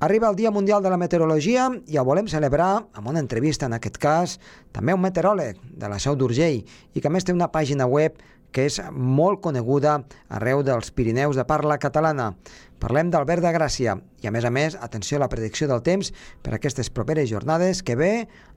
Arriba 0.00 0.28
el 0.28 0.36
Dia 0.36 0.52
Mundial 0.52 0.80
de 0.80 0.90
la 0.92 0.96
Meteorologia 0.96 1.64
i 1.90 1.96
el 1.98 2.04
volem 2.06 2.28
celebrar 2.30 2.84
amb 2.94 3.08
una 3.10 3.18
entrevista, 3.18 3.66
en 3.66 3.74
aquest 3.74 3.96
cas, 3.98 4.36
també 4.70 4.94
un 4.94 5.02
meteoròleg 5.02 5.58
de 5.74 5.88
la 5.90 5.98
Seu 5.98 6.14
d'Urgell 6.14 6.60
i 6.94 7.02
que 7.02 7.10
més 7.10 7.26
té 7.26 7.34
una 7.34 7.48
pàgina 7.50 7.88
web 7.90 8.20
que 8.54 8.68
és 8.70 8.78
molt 8.94 9.42
coneguda 9.42 9.96
arreu 10.38 10.62
dels 10.62 10.92
Pirineus 10.94 11.34
de 11.34 11.44
parla 11.50 11.80
catalana. 11.82 12.30
Parlem 12.78 13.10
d'Albert 13.10 13.42
de 13.42 13.50
Gràcia 13.58 13.96
i, 14.22 14.28
a 14.30 14.30
més 14.30 14.46
a 14.46 14.54
més, 14.54 14.78
atenció 14.78 15.18
a 15.18 15.24
la 15.24 15.32
predicció 15.32 15.66
del 15.66 15.82
temps 15.82 16.12
per 16.46 16.54
aquestes 16.54 16.94
properes 16.94 17.26
jornades 17.34 17.82
que 17.82 17.98
ve 17.98 18.12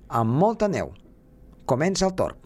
amb 0.10 0.38
molta 0.46 0.70
neu. 0.70 0.94
Comença 1.66 2.06
el 2.06 2.14
torn. 2.14 2.38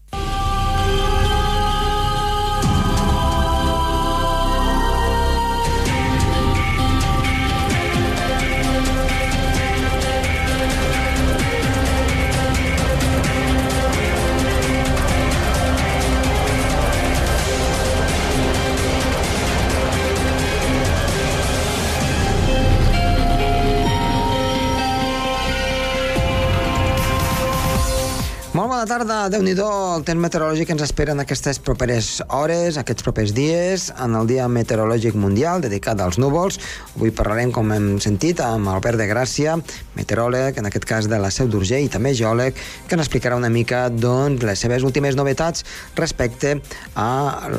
Molt 28.56 28.70
bona 28.72 28.86
tarda, 28.88 29.16
déu 29.28 29.42
nhi 29.44 29.52
el 29.52 30.04
temps 30.08 30.22
meteorològic 30.22 30.70
que 30.70 30.72
ens 30.72 30.84
espera 30.86 31.12
en 31.12 31.18
aquestes 31.20 31.58
properes 31.60 32.22
hores, 32.32 32.78
aquests 32.80 33.04
propers 33.04 33.34
dies, 33.36 33.90
en 34.00 34.14
el 34.16 34.30
Dia 34.30 34.46
Meteorològic 34.48 35.18
Mundial 35.20 35.60
dedicat 35.60 36.00
als 36.00 36.16
núvols. 36.16 36.56
Avui 36.94 37.12
parlarem, 37.12 37.52
com 37.52 37.74
hem 37.74 37.98
sentit, 38.00 38.40
amb 38.40 38.70
Albert 38.72 38.96
de 39.02 39.10
Gràcia, 39.10 39.58
meteoròleg, 39.98 40.56
en 40.56 40.70
aquest 40.70 40.88
cas 40.88 41.08
de 41.12 41.18
la 41.20 41.28
Seu 41.28 41.50
d'Urgell, 41.52 41.84
i 41.84 41.92
també 41.92 42.14
geòleg, 42.16 42.56
que 42.88 42.96
ens 42.96 43.04
explicarà 43.04 43.36
una 43.36 43.52
mica 43.52 43.90
doncs, 43.92 44.46
les 44.48 44.64
seves 44.64 44.88
últimes 44.88 45.20
novetats 45.20 45.66
respecte 46.00 46.56
a 46.94 47.10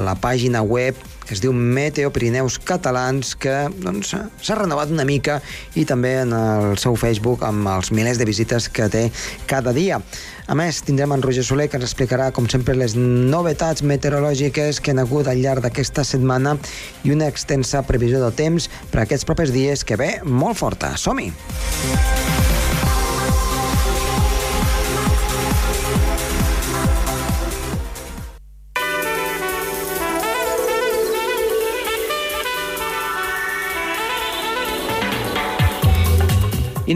la 0.01 0.17
pàgina 0.17 0.65
web 0.65 0.97
que 1.27 1.35
es 1.35 1.43
diu 1.43 1.53
Meteo 1.53 2.11
Pirineus 2.15 2.57
Catalans, 2.63 3.35
que 3.35 3.67
doncs, 3.75 4.13
s'ha 4.13 4.23
doncs, 4.29 4.53
renovat 4.61 4.93
una 4.93 5.05
mica 5.07 5.41
i 5.75 5.85
també 5.85 6.15
en 6.23 6.33
el 6.33 6.79
seu 6.81 6.95
Facebook 6.97 7.43
amb 7.45 7.67
els 7.75 7.91
milers 7.91 8.17
de 8.17 8.27
visites 8.29 8.69
que 8.71 8.87
té 8.89 9.05
cada 9.49 9.75
dia. 9.75 9.99
A 10.47 10.55
més, 10.55 10.79
tindrem 10.87 11.11
en 11.11 11.23
Roger 11.23 11.43
Soler, 11.43 11.67
que 11.67 11.75
ens 11.75 11.89
explicarà, 11.89 12.29
com 12.31 12.47
sempre, 12.47 12.77
les 12.79 12.95
novetats 12.95 13.83
meteorològiques 13.83 14.79
que 14.79 14.95
han 14.95 15.03
hagut 15.03 15.27
al 15.27 15.43
llarg 15.43 15.65
d'aquesta 15.65 16.07
setmana 16.07 16.55
i 17.03 17.11
una 17.11 17.27
extensa 17.27 17.83
previsió 17.83 18.23
del 18.23 18.35
temps 18.39 18.69
per 18.93 19.03
a 19.03 19.07
aquests 19.07 19.27
propers 19.27 19.51
dies 19.51 19.83
que 19.83 19.99
ve 19.99 20.13
molt 20.23 20.63
forta. 20.63 20.95
Som-hi! 20.95 21.33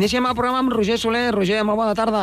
Iniciem 0.02 0.26
el 0.26 0.34
programa 0.34 0.64
amb 0.64 0.72
Roger 0.74 0.96
Soler. 0.98 1.28
Roger, 1.30 1.60
molt 1.62 1.78
bona 1.78 1.94
tarda. 1.94 2.22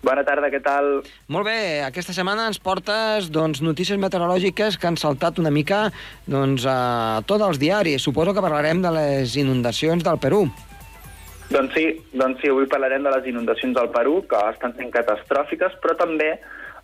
Bona 0.00 0.22
tarda, 0.24 0.48
què 0.48 0.56
tal? 0.64 0.86
Molt 1.28 1.44
bé, 1.44 1.82
aquesta 1.84 2.14
setmana 2.16 2.46
ens 2.48 2.56
portes 2.64 3.26
doncs, 3.28 3.60
notícies 3.60 4.00
meteorològiques 4.00 4.78
que 4.80 4.88
han 4.88 4.96
saltat 4.96 5.36
una 5.42 5.52
mica 5.52 5.82
doncs, 6.24 6.64
a 6.64 7.20
tots 7.28 7.44
els 7.44 7.60
diaris. 7.60 8.00
Suposo 8.00 8.32
que 8.32 8.40
parlarem 8.40 8.80
de 8.80 8.94
les 8.96 9.36
inundacions 9.36 10.06
del 10.06 10.16
Perú. 10.22 10.46
Doncs 11.50 11.76
sí, 11.76 11.84
doncs 12.16 12.40
sí, 12.40 12.48
avui 12.54 12.70
parlarem 12.72 13.04
de 13.04 13.12
les 13.12 13.28
inundacions 13.34 13.76
del 13.76 13.92
Perú, 13.92 14.22
que 14.30 14.40
estan 14.54 14.72
sent 14.80 14.88
catastròfiques, 14.96 15.76
però 15.84 15.98
també 16.00 16.30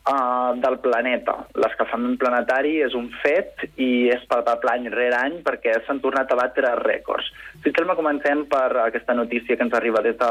uh, 0.06 0.52
del 0.60 0.78
planeta. 0.84 1.38
L'escalfament 1.56 2.16
planetari 2.20 2.76
és 2.84 2.94
un 2.98 3.08
fet 3.22 3.64
i 3.80 4.10
és 4.12 4.28
palpable 4.30 4.72
any 4.72 4.90
rere 4.92 5.18
any 5.18 5.40
perquè 5.46 5.80
s'han 5.86 6.04
tornat 6.04 6.28
a 6.28 6.38
batre 6.44 6.76
rècords. 6.82 7.32
Que 7.66 7.84
comencem 7.98 8.44
per 8.46 8.78
aquesta 8.84 9.14
notícia 9.14 9.56
que 9.56 9.64
ens 9.66 9.74
arriba 9.74 10.02
des 10.04 10.16
de 10.20 10.30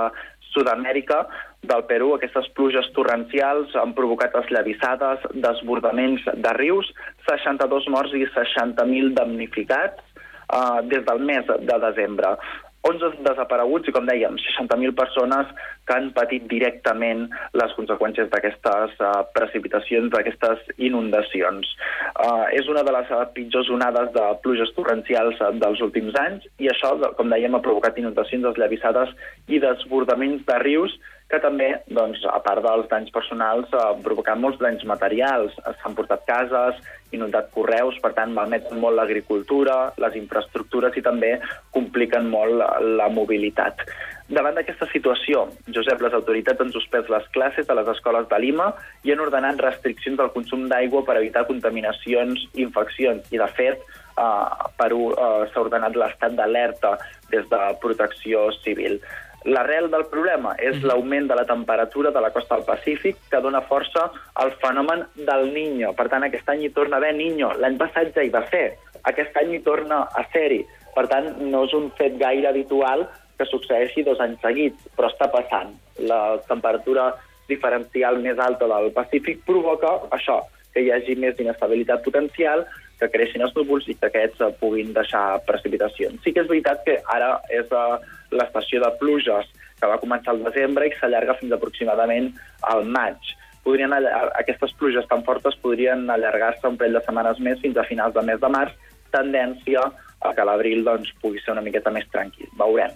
Sud-amèrica, 0.55 1.25
del 1.67 1.83
Perú, 1.89 2.13
aquestes 2.15 2.47
pluges 2.55 2.87
torrencials 2.95 3.73
han 3.75 3.91
provocat 3.97 4.35
esllavissades, 4.39 5.25
desbordaments 5.43 6.23
de 6.45 6.53
rius, 6.55 6.91
62 7.27 7.89
morts 7.91 8.13
i 8.15 8.23
60.000 8.31 9.11
damnificats 9.17 9.99
eh, 9.99 10.79
des 10.87 11.03
del 11.09 11.19
mes 11.27 11.49
de 11.49 11.79
desembre. 11.87 12.37
11 12.85 13.21
desapareguts 13.25 13.89
i, 13.89 13.93
com 13.95 14.05
dèiem, 14.07 14.37
60.000 14.41 14.93
persones 14.97 15.49
que 15.85 15.95
han 15.95 16.11
patit 16.17 16.45
directament 16.51 17.25
les 17.57 17.73
conseqüències 17.77 18.29
d'aquestes 18.31 18.93
uh, 19.01 19.23
precipitacions, 19.37 20.11
d'aquestes 20.13 20.61
inundacions. 20.77 21.71
Uh, 22.13 22.45
és 22.53 22.69
una 22.71 22.85
de 22.85 22.93
les 22.95 23.11
uh, 23.13 23.23
pitjors 23.37 23.71
onades 23.73 24.13
de 24.15 24.27
pluges 24.45 24.71
torrencials 24.77 25.41
dels 25.61 25.81
últims 25.85 26.17
anys 26.21 26.45
i 26.61 26.69
això, 26.71 26.93
com 27.17 27.33
dèiem, 27.33 27.57
ha 27.57 27.65
provocat 27.65 27.97
inundacions 28.01 28.47
esllavissades 28.53 29.13
i 29.49 29.61
desbordaments 29.63 30.45
de 30.45 30.61
rius 30.63 30.95
que 31.29 31.39
també, 31.41 31.71
doncs, 31.89 32.21
a 32.29 32.37
part 32.45 32.61
dels 32.61 32.89
danys 32.91 33.09
personals, 33.13 33.71
ha 33.73 33.95
provocat 34.05 34.37
molts 34.37 34.59
danys 34.61 34.83
materials. 34.85 35.55
S'han 35.81 35.95
portat 35.97 36.25
cases, 36.29 36.81
inundat 37.15 37.49
correus, 37.55 37.97
per 38.03 38.13
tant, 38.17 38.33
malmeten 38.35 38.77
molt 38.81 38.99
l'agricultura, 38.99 39.93
les 40.01 40.17
infraestructures 40.19 40.97
i 40.97 41.05
també 41.05 41.31
compliquen 41.73 42.29
molt 42.29 42.59
la, 42.61 42.69
la 43.01 43.09
mobilitat. 43.09 43.81
Davant 44.25 44.55
d'aquesta 44.57 44.87
situació, 44.89 45.43
Josep, 45.69 45.99
les 46.01 46.13
autoritats 46.17 46.61
han 46.61 46.71
suspès 46.73 47.09
les 47.13 47.27
classes 47.33 47.67
a 47.69 47.75
les 47.77 47.89
escoles 47.93 48.25
de 48.29 48.39
Lima 48.41 48.71
i 49.05 49.13
han 49.13 49.21
ordenat 49.21 49.61
restriccions 49.61 50.17
del 50.17 50.31
consum 50.33 50.65
d'aigua 50.71 51.03
per 51.05 51.19
evitar 51.19 51.45
contaminacions 51.49 52.47
i 52.53 52.65
infeccions. 52.65 53.27
I, 53.29 53.37
de 53.41 53.49
fet, 53.57 53.83
eh, 54.17 54.65
Perú 54.81 55.11
eh, 55.13 55.45
s'ha 55.51 55.61
ordenat 55.61 55.97
l'estat 55.97 56.33
d'alerta 56.37 56.95
des 57.29 57.45
de 57.51 57.61
protecció 57.81 58.49
civil. 58.63 58.97
L'arrel 59.45 59.91
del 59.93 60.07
problema 60.09 60.55
és 60.57 60.79
mhm. 60.79 60.87
l'augment 60.89 61.27
de 61.29 61.35
la 61.37 61.45
temperatura 61.45 62.11
de 62.11 62.21
la 62.21 62.31
costa 62.33 62.55
del 62.55 62.65
Pacífic 62.65 63.19
que 63.29 63.41
dona 63.41 63.61
força 63.61 64.07
al 64.41 64.55
fenomen 64.61 65.05
del 65.15 65.51
Niño. 65.53 65.93
Per 65.93 66.07
tant, 66.09 66.25
aquest 66.25 66.49
any 66.49 66.65
hi 66.65 66.71
torna 66.73 66.97
a 66.97 67.03
haver 67.03 67.13
Niño. 67.17 67.51
L'any 67.61 67.77
passat 67.77 68.15
ja 68.15 68.25
hi 68.25 68.33
va 68.33 68.41
ser. 68.49 68.65
Aquest 69.05 69.37
any 69.37 69.53
hi 69.53 69.61
torna 69.61 70.01
a 70.09 70.25
ser-hi. 70.33 70.63
Per 70.95 71.05
tant, 71.11 71.29
no 71.51 71.65
és 71.67 71.75
un 71.77 71.91
fet 71.99 72.17
gaire 72.17 72.49
habitual 72.49 73.05
que 73.37 73.45
succeeixi 73.45 74.03
dos 74.07 74.19
anys 74.23 74.41
seguits, 74.41 74.89
però 74.97 75.11
està 75.11 75.27
passant. 75.29 75.75
La 76.09 76.39
temperatura 76.49 77.11
diferencial 77.49 78.17
més 78.23 78.39
alta 78.41 78.65
del 78.71 78.91
Pacífic 78.95 79.43
provoca 79.45 79.91
això, 80.15 80.41
que 80.73 80.81
hi 80.81 80.91
hagi 80.91 81.15
més 81.21 81.37
inestabilitat 81.39 82.01
potencial, 82.03 82.65
que 82.99 83.09
creixin 83.11 83.43
els 83.45 83.55
núvols 83.55 83.87
i 83.91 83.95
que 83.99 84.09
aquests 84.09 84.57
puguin 84.61 84.93
deixar 84.95 85.41
precipitacions. 85.47 86.21
Sí 86.23 86.33
que 86.33 86.43
és 86.43 86.51
veritat 86.51 86.83
que 86.87 86.99
ara 87.15 87.35
és 87.53 87.71
uh, 87.75 87.97
l'estació 88.31 88.81
de 88.83 88.91
pluges 88.99 89.49
que 89.79 89.89
va 89.91 89.99
començar 90.01 90.33
al 90.33 90.43
desembre 90.45 90.87
i 90.87 90.93
s'allarga 90.95 91.37
fins 91.39 91.55
aproximadament 91.55 92.31
al 92.71 92.85
maig. 92.97 93.33
Podrien 93.65 93.93
aquestes 93.97 94.75
pluges 94.79 95.07
tan 95.09 95.23
fortes 95.25 95.57
podrien 95.61 96.05
allargar-se 96.13 96.69
un 96.69 96.77
parell 96.77 96.99
de 96.99 97.03
setmanes 97.05 97.41
més 97.47 97.61
fins 97.63 97.77
a 97.77 97.87
finals 97.89 98.13
del 98.15 98.27
mes 98.29 98.41
de 98.41 98.51
març, 98.53 98.75
tendència 99.15 99.87
a 100.25 100.33
que 100.37 100.45
l'abril 100.47 100.85
doncs, 100.85 101.11
pugui 101.21 101.41
ser 101.41 101.55
una 101.55 101.65
miqueta 101.65 101.93
més 101.93 102.07
tranquil. 102.13 102.49
Veurem. 102.59 102.93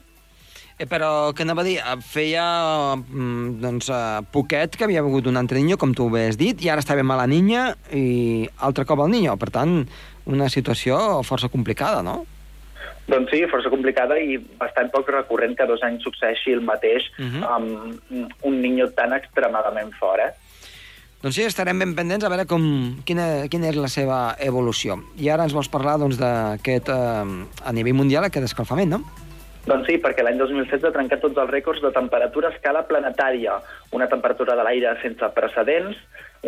Eh, 0.80 0.86
però, 0.88 1.34
què 1.36 1.44
anava 1.44 1.60
a 1.60 1.68
dir? 1.68 1.76
Feia 2.08 2.44
mm, 2.96 3.60
doncs, 3.60 3.90
uh, 3.92 4.22
poquet 4.32 4.78
que 4.80 4.86
havia 4.88 5.02
hagut 5.04 5.28
un 5.28 5.36
altre 5.36 5.60
niño, 5.60 5.76
com 5.76 5.92
tu 5.92 6.08
ho 6.08 6.16
has 6.16 6.40
dit, 6.40 6.62
i 6.64 6.72
ara 6.72 6.80
estava 6.80 7.04
mala 7.04 7.28
niña 7.28 7.74
i 7.92 8.48
altre 8.64 8.86
cop 8.88 9.04
el 9.04 9.12
niño. 9.12 9.36
Per 9.42 9.52
tant, 9.52 9.82
una 10.32 10.48
situació 10.48 11.20
força 11.28 11.52
complicada, 11.52 12.00
no? 12.02 12.24
Doncs 13.12 13.34
sí, 13.34 13.44
força 13.52 13.72
complicada 13.74 14.22
i 14.24 14.38
bastant 14.62 14.88
poc 14.94 15.12
recurrent 15.12 15.58
que 15.60 15.68
dos 15.68 15.84
anys 15.84 16.06
succeeixi 16.08 16.56
el 16.56 16.64
mateix 16.64 17.12
uh 17.18 17.24
mhm. 17.26 17.44
-huh. 17.44 17.56
amb 17.56 18.48
un 18.48 18.62
niño 18.62 18.88
tan 18.96 19.12
extremadament 19.14 19.92
fort, 20.00 20.22
eh? 20.30 20.32
Doncs 21.22 21.36
sí, 21.36 21.44
estarem 21.44 21.80
ben 21.80 21.96
pendents 21.96 22.24
a 22.24 22.30
veure 22.30 22.46
com, 22.46 23.04
quina, 23.04 23.50
quina 23.50 23.68
és 23.68 23.76
la 23.76 23.90
seva 23.90 24.38
evolució. 24.40 25.04
I 25.18 25.28
ara 25.28 25.44
ens 25.44 25.54
vols 25.54 25.68
parlar 25.68 26.00
doncs, 26.00 26.16
d'aquest, 26.16 26.88
doncs, 26.88 27.50
eh, 27.60 27.68
a 27.68 27.74
nivell 27.74 27.94
mundial, 27.96 28.24
aquest 28.24 28.46
escalfament, 28.46 28.90
no? 28.90 29.04
Doncs 29.70 29.86
sí, 29.86 30.00
perquè 30.02 30.24
l'any 30.26 30.40
2016 30.40 30.88
ha 30.88 30.96
trencat 30.96 31.22
tots 31.22 31.38
els 31.38 31.52
rècords 31.52 31.82
de 31.84 31.92
temperatura 31.94 32.50
a 32.50 32.56
escala 32.56 32.88
planetària, 32.90 33.60
una 33.94 34.08
temperatura 34.10 34.56
de 34.58 34.66
l'aire 34.66 34.96
sense 35.04 35.30
precedents, 35.36 36.00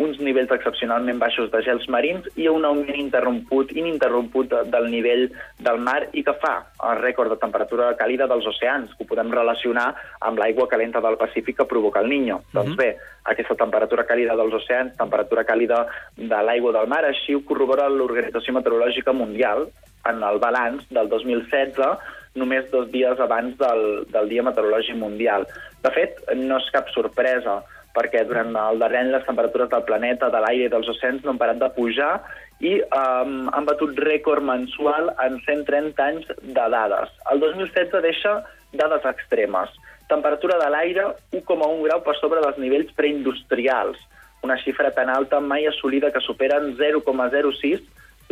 uns 0.02 0.16
nivells 0.24 0.50
excepcionalment 0.54 1.18
baixos 1.20 1.50
de 1.52 1.60
gels 1.62 1.84
marins 1.92 2.24
i 2.40 2.48
un 2.48 2.64
augment 2.64 2.98
interromput, 2.98 3.74
ininterromput 3.76 4.54
del 4.72 4.88
nivell 4.90 5.26
del 5.60 5.78
mar 5.84 5.98
i 6.16 6.24
que 6.24 6.34
fa 6.42 6.54
el 6.88 7.02
rècord 7.02 7.30
de 7.34 7.38
temperatura 7.42 7.92
càlida 8.00 8.26
dels 8.30 8.48
oceans, 8.48 8.94
que 8.96 9.04
ho 9.04 9.10
podem 9.10 9.30
relacionar 9.30 9.90
amb 10.20 10.40
l'aigua 10.40 10.66
calenta 10.72 11.04
del 11.04 11.18
Pacífic 11.20 11.60
que 11.60 11.68
provoca 11.68 12.00
el 12.00 12.08
Niño. 12.08 12.38
Mm 12.38 12.42
-hmm. 12.42 12.54
Doncs 12.54 12.76
bé, 12.76 12.96
aquesta 13.24 13.54
temperatura 13.54 14.06
càlida 14.06 14.34
dels 14.36 14.54
oceans, 14.54 14.96
temperatura 14.96 15.44
càlida 15.44 15.86
de 16.16 16.42
l'aigua 16.42 16.72
del 16.72 16.88
mar, 16.88 17.04
així 17.04 17.34
ho 17.34 17.44
corrobora 17.44 17.88
l'Organització 17.88 18.52
Meteorològica 18.54 19.12
Mundial 19.12 19.68
en 20.04 20.22
el 20.22 20.38
balanç 20.38 20.88
del 20.90 21.08
2016 21.08 21.98
només 22.38 22.70
dos 22.72 22.88
dies 22.92 23.20
abans 23.20 23.56
del, 23.60 24.06
del 24.12 24.30
Dia 24.30 24.44
Meteorològic 24.46 24.96
Mundial. 24.96 25.46
De 25.84 25.90
fet, 25.94 26.20
no 26.38 26.58
és 26.62 26.70
cap 26.74 26.88
sorpresa, 26.94 27.60
perquè 27.96 28.24
durant 28.28 28.54
el 28.56 28.80
darrer 28.80 29.02
any 29.02 29.12
les 29.12 29.26
temperatures 29.26 29.70
del 29.72 29.84
planeta, 29.88 30.30
de 30.32 30.40
l'aire 30.40 30.68
i 30.68 30.72
dels 30.72 30.88
oceans 30.88 31.24
no 31.24 31.34
han 31.34 31.40
parat 31.40 31.60
de 31.60 31.68
pujar 31.76 32.14
i 32.62 32.76
um, 32.94 33.48
han 33.52 33.66
batut 33.68 33.98
rècord 34.00 34.44
mensual 34.46 35.10
en 35.24 35.38
130 35.44 36.04
anys 36.04 36.28
de 36.40 36.66
dades. 36.76 37.12
El 37.32 37.42
2016 37.42 38.04
deixa 38.04 38.36
dades 38.72 39.04
extremes. 39.08 39.72
Temperatura 40.08 40.58
de 40.60 40.68
l'aire 40.72 41.08
1,1 41.36 41.82
grau 41.86 42.02
per 42.06 42.16
sobre 42.20 42.40
dels 42.44 42.60
nivells 42.62 42.92
preindustrials, 42.96 43.98
una 44.42 44.58
xifra 44.62 44.92
tan 44.94 45.10
alta 45.10 45.40
mai 45.40 45.66
assolida 45.68 46.10
que 46.14 46.22
superen 46.24 46.72
0,06 46.78 47.82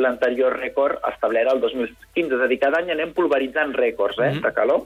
l'anterior 0.01 0.57
rècord 0.59 0.99
establert 1.09 1.53
el 1.53 1.61
2015. 1.63 2.35
És 2.37 2.43
a 2.45 2.49
dir, 2.51 2.59
cada 2.63 2.81
any 2.81 2.91
anem 2.95 3.15
pulveritzant 3.17 3.75
rècords 3.77 4.19
eh, 4.19 4.31
mm 4.31 4.39
-hmm. 4.39 4.43
de 4.47 4.53
calor. 4.55 4.83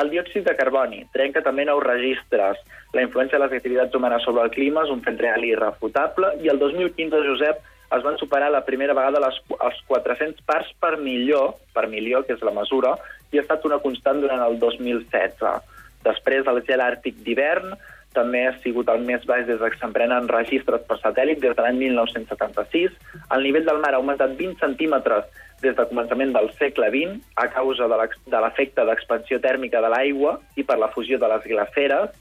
El 0.00 0.10
diòxid 0.10 0.44
de 0.44 0.56
carboni 0.56 1.06
trenca 1.12 1.40
també 1.42 1.64
nous 1.64 1.82
registres. 1.82 2.58
La 2.92 3.02
influència 3.02 3.38
de 3.38 3.44
les 3.44 3.56
activitats 3.56 3.94
humanes 3.94 4.22
sobre 4.22 4.42
el 4.42 4.50
clima 4.50 4.84
és 4.84 4.90
un 4.90 5.02
fet 5.02 5.20
real 5.20 5.44
i 5.44 5.52
irrefutable, 5.54 6.34
i 6.42 6.48
el 6.48 6.58
2015, 6.58 7.24
Josep, 7.24 7.58
es 7.96 8.02
van 8.02 8.18
superar 8.18 8.50
la 8.50 8.64
primera 8.64 8.92
vegada 8.92 9.20
les, 9.20 9.40
els 9.48 9.78
400 9.86 10.44
parts 10.44 10.72
per 10.80 10.98
milió, 10.98 11.54
per 11.72 11.86
milió, 11.88 12.22
que 12.24 12.34
és 12.34 12.42
la 12.44 12.52
mesura, 12.52 12.96
i 13.32 13.38
ha 13.38 13.44
estat 13.44 13.64
una 13.64 13.78
constant 13.78 14.20
durant 14.20 14.42
el 14.44 14.58
2016. 14.58 15.76
Després, 16.04 16.46
el 16.46 16.62
gel 16.68 16.84
àrtic 16.84 17.16
d'hivern 17.24 17.72
també 18.14 18.46
ha 18.48 18.54
sigut 18.62 18.88
el 18.88 19.02
més 19.04 19.24
baix 19.28 19.46
des 19.46 19.60
que 19.60 19.80
s'emprenen 19.80 20.28
registres 20.30 20.84
per 20.88 20.98
satèl·lit 21.00 21.42
des 21.42 21.56
de 21.56 21.64
l'any 21.64 21.76
1976. 21.82 22.96
El 23.36 23.44
nivell 23.46 23.68
del 23.68 23.82
mar 23.82 23.92
ha 23.92 24.00
augmentat 24.00 24.34
20 24.38 24.58
centímetres 24.62 25.28
des 25.62 25.74
del 25.74 25.88
començament 25.90 26.32
del 26.34 26.50
segle 26.58 26.88
XX 26.94 27.18
a 27.36 27.48
causa 27.52 27.88
de 27.90 28.40
l'efecte 28.44 28.84
d'expansió 28.86 29.40
tèrmica 29.42 29.82
de 29.82 29.90
l'aigua 29.92 30.38
i 30.56 30.64
per 30.64 30.78
la 30.78 30.90
fusió 30.94 31.18
de 31.18 31.30
les 31.34 31.46
glaceres, 31.50 32.14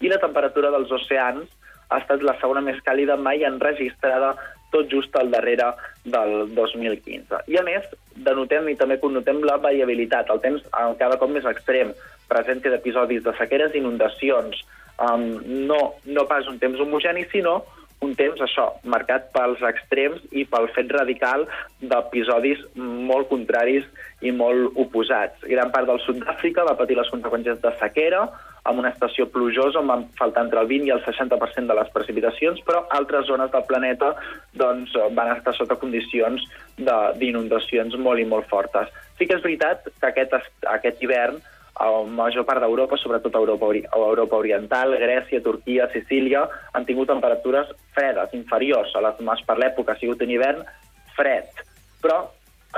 i 0.00 0.10
la 0.10 0.20
temperatura 0.20 0.70
dels 0.74 0.90
oceans 0.92 1.48
ha 1.88 2.00
estat 2.00 2.22
la 2.26 2.36
segona 2.40 2.62
més 2.64 2.80
càlida 2.84 3.16
mai 3.16 3.44
enregistrada 3.46 4.34
tot 4.74 4.90
just 4.90 5.14
al 5.16 5.30
darrere 5.30 5.70
del 6.04 6.48
2015. 6.54 7.44
I 7.46 7.58
a 7.60 7.62
més, 7.66 7.86
denotem 8.26 8.68
i 8.68 8.76
també 8.80 8.98
connotem 9.02 9.40
la 9.46 9.56
variabilitat, 9.62 10.30
el 10.34 10.42
temps 10.42 10.64
cada 10.98 11.18
cop 11.20 11.30
més 11.30 11.46
extrem, 11.46 11.92
presència 12.28 12.72
d'episodis 12.72 13.22
de 13.22 13.34
sequeres 13.38 13.74
i 13.74 13.82
inundacions, 13.82 14.64
um, 14.98 15.24
no, 15.68 15.80
no 16.04 16.26
pas 16.30 16.46
un 16.50 16.58
temps 16.62 16.80
homogeni, 16.80 17.26
sinó 17.32 17.62
un 18.04 18.14
temps, 18.18 18.40
això, 18.44 18.66
marcat 18.84 19.30
pels 19.32 19.62
extrems 19.64 20.24
i 20.36 20.44
pel 20.50 20.66
fet 20.74 20.90
radical 20.92 21.46
d'episodis 21.80 22.60
molt 22.76 23.30
contraris 23.30 23.86
i 24.24 24.32
molt 24.34 24.76
oposats. 24.80 25.46
Gran 25.48 25.72
part 25.72 25.88
del 25.88 26.02
sud 26.04 26.20
d'Àfrica 26.24 26.66
va 26.68 26.76
patir 26.78 26.98
les 26.98 27.10
conseqüències 27.12 27.62
de 27.62 27.72
sequera, 27.80 28.26
amb 28.64 28.80
una 28.80 28.90
estació 28.94 29.26
plujosa 29.28 29.80
on 29.82 29.90
van 29.90 30.04
faltar 30.18 30.46
entre 30.46 30.62
el 30.62 30.68
20 30.70 30.88
i 30.88 30.92
el 30.94 31.02
60% 31.04 31.68
de 31.68 31.78
les 31.78 31.90
precipitacions, 31.96 32.62
però 32.64 32.84
altres 32.98 33.26
zones 33.28 33.50
del 33.52 33.66
planeta 33.68 34.14
doncs, 34.56 34.94
van 35.16 35.34
estar 35.34 35.52
sota 35.56 35.76
condicions 35.80 36.46
d'inundacions 37.20 37.98
molt 38.00 38.22
i 38.22 38.28
molt 38.28 38.48
fortes. 38.52 38.88
Sí 39.18 39.28
que 39.28 39.36
és 39.36 39.44
veritat 39.44 39.84
que 40.00 40.08
aquest, 40.10 40.38
aquest 40.78 41.04
hivern 41.04 41.42
a 41.74 41.88
la 41.90 42.04
major 42.06 42.44
part 42.46 42.62
d'Europa, 42.62 42.96
sobretot 43.00 43.34
a 43.34 43.42
Europa, 43.42 43.66
a 43.66 43.98
Europa 43.98 44.36
Oriental, 44.36 44.94
Grècia, 45.00 45.42
Turquia, 45.42 45.88
Sicília, 45.92 46.44
han 46.72 46.86
tingut 46.86 47.10
temperatures 47.10 47.72
fredes, 47.96 48.34
inferiors 48.38 48.94
a 48.94 49.02
les 49.02 49.18
més 49.26 49.42
per 49.46 49.58
l'època, 49.58 49.94
ha 49.94 50.00
sigut 50.00 50.22
un 50.22 50.30
hivern 50.30 50.62
fred. 51.16 51.50
Però 52.02 52.20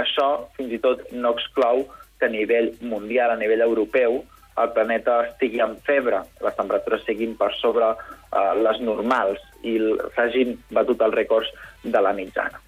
això 0.01 0.29
fins 0.57 0.73
i 0.73 0.81
tot 0.81 1.05
no 1.13 1.35
exclou 1.37 1.85
que 2.19 2.29
a 2.29 2.33
nivell 2.33 2.73
mundial, 2.81 3.35
a 3.35 3.41
nivell 3.41 3.65
europeu, 3.67 4.23
el 4.57 4.73
planeta 4.73 5.19
estigui 5.27 5.61
en 5.61 5.77
febre, 5.85 6.23
les 6.45 6.57
temperatures 6.57 7.05
siguin 7.05 7.35
per 7.37 7.51
sobre 7.61 7.91
eh, 7.93 8.53
les 8.63 8.81
normals 8.81 9.43
i 9.69 9.77
s'hagin 10.15 10.57
batut 10.73 11.05
els 11.05 11.19
rècords 11.21 11.53
de 11.85 12.01
la 12.01 12.15
mitjana. 12.17 12.66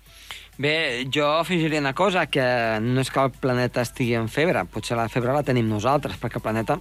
Bé, 0.59 1.07
jo 1.15 1.25
afegiria 1.39 1.79
una 1.79 1.95
cosa, 1.95 2.25
que 2.27 2.43
no 2.83 2.99
és 2.99 3.13
que 3.15 3.23
el 3.23 3.31
planeta 3.31 3.85
estigui 3.87 4.17
en 4.19 4.27
febre, 4.27 4.65
potser 4.67 4.97
la 4.99 5.05
febre 5.07 5.31
la 5.31 5.45
tenim 5.47 5.69
nosaltres, 5.71 6.17
perquè 6.19 6.41
el 6.41 6.43
planeta 6.43 6.81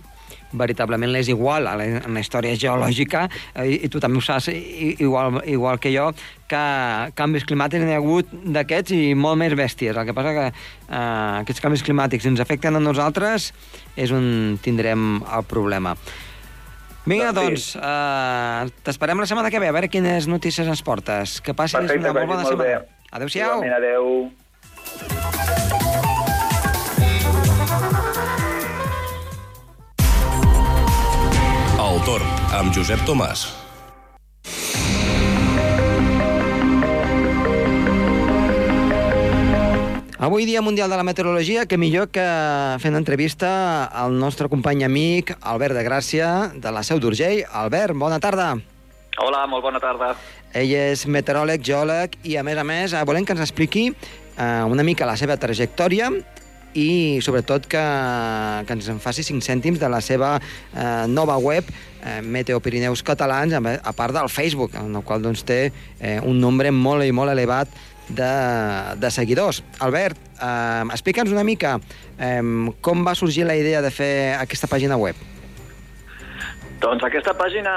veritablement 0.57 1.13
és 1.19 1.29
igual 1.29 1.69
a 1.69 1.75
la, 1.77 1.85
en 1.99 2.17
la 2.17 2.23
història 2.23 2.57
geològica, 2.57 3.27
i, 3.61 3.77
i 3.85 3.91
tu 3.93 4.01
també 4.01 4.17
ho 4.17 4.25
saps 4.25 4.49
igual, 4.49 5.43
igual 5.45 5.77
que 5.77 5.93
jo, 5.93 6.09
que 6.49 6.63
canvis 7.21 7.45
climàtics 7.45 7.85
n'hi 7.85 7.93
ha 7.93 8.01
hagut 8.01 8.33
d'aquests 8.57 8.97
i 8.97 9.13
molt 9.13 9.37
més 9.43 9.53
bèsties. 9.59 9.93
El 9.93 10.09
que 10.09 10.17
passa 10.17 10.33
que 10.33 10.47
eh, 10.49 10.97
aquests 11.43 11.61
canvis 11.61 11.85
climàtics 11.85 12.25
ens 12.31 12.41
afecten 12.41 12.79
a 12.79 12.81
nosaltres 12.81 13.51
és 13.93 14.15
on 14.15 14.57
tindrem 14.65 15.19
el 15.21 15.45
problema. 15.45 15.93
Vinga, 17.07 17.29
doncs, 17.31 17.71
eh, 17.77 18.67
t'esperem 18.83 19.21
la 19.21 19.29
setmana 19.29 19.53
que 19.53 19.61
ve, 19.61 19.69
a 19.69 19.75
veure 19.75 19.87
quines 19.87 20.25
notícies 20.27 20.67
ens 20.67 20.81
portes. 20.83 21.39
Que 21.45 21.53
passis 21.53 21.77
Perfecte, 21.77 22.09
una 22.09 22.17
molt 22.17 22.33
bona 22.33 22.43
molt 22.43 22.55
setmana. 22.57 22.79
Bé. 22.81 22.96
Adéu-siau. 23.11 23.63
Igualment, 23.63 23.77
adéu. 23.77 24.31
El 31.77 32.03
torn, 32.03 32.27
amb 32.57 32.75
Josep 32.75 32.99
Tomàs. 33.07 33.47
Avui 40.17 40.43
dia 40.49 40.61
Mundial 40.65 40.89
de 40.89 40.97
la 40.97 41.05
Meteorologia, 41.05 41.67
que 41.69 41.77
millor 41.77 42.09
que 42.11 42.25
fent 42.81 42.97
entrevista 42.97 43.85
al 43.85 44.17
nostre 44.17 44.49
company 44.49 44.81
amic 44.83 45.31
Albert 45.39 45.77
de 45.77 45.83
Gràcia, 45.85 46.31
de 46.57 46.73
la 46.73 46.81
Seu 46.83 46.99
d'Urgell. 46.99 47.45
Albert, 47.47 47.95
bona 47.95 48.19
tarda. 48.19 48.55
Hola, 49.21 49.45
molt 49.47 49.63
bona 49.63 49.79
tarda. 49.79 50.11
Ell 50.57 50.71
és 50.73 51.03
meteoròleg, 51.05 51.61
geòleg 51.61 52.15
i, 52.25 52.33
a 52.39 52.43
més 52.45 52.57
a 52.57 52.63
més, 52.65 52.93
eh, 52.95 53.03
volem 53.05 53.25
que 53.25 53.35
ens 53.35 53.43
expliqui 53.45 53.91
eh, 53.91 54.63
una 54.65 54.85
mica 54.85 55.05
la 55.05 55.17
seva 55.19 55.37
trajectòria 55.37 56.09
i, 56.77 57.19
sobretot, 57.25 57.67
que, 57.69 57.83
que 58.65 58.77
ens 58.77 58.87
en 58.89 59.01
faci 59.01 59.25
5 59.25 59.45
cèntims 59.45 59.81
de 59.81 59.89
la 59.89 60.01
seva 60.01 60.35
eh, 60.39 61.05
nova 61.09 61.37
web, 61.41 61.69
eh, 62.01 62.19
Meteo 62.25 62.61
Pirineus 62.61 63.05
Catalans, 63.05 63.53
a, 63.53 63.93
part 63.93 64.17
del 64.17 64.29
Facebook, 64.33 64.73
en 64.81 64.97
el 64.97 65.05
qual 65.05 65.21
doncs, 65.21 65.45
té 65.45 65.67
eh, 65.67 66.17
un 66.25 66.41
nombre 66.41 66.73
molt 66.73 67.05
i 67.05 67.13
molt 67.13 67.33
elevat 67.33 67.69
de, 68.09 68.33
de 68.97 69.13
seguidors. 69.13 69.61
Albert, 69.83 70.17
eh, 70.41 70.83
explica'ns 70.89 71.33
una 71.33 71.45
mica 71.45 71.77
eh, 72.17 72.41
com 72.81 73.05
va 73.05 73.17
sorgir 73.17 73.45
la 73.45 73.57
idea 73.57 73.85
de 73.85 73.93
fer 73.93 74.13
aquesta 74.41 74.69
pàgina 74.69 74.97
web. 74.97 75.36
Doncs 76.77 77.01
aquesta 77.07 77.33
pàgina 77.33 77.71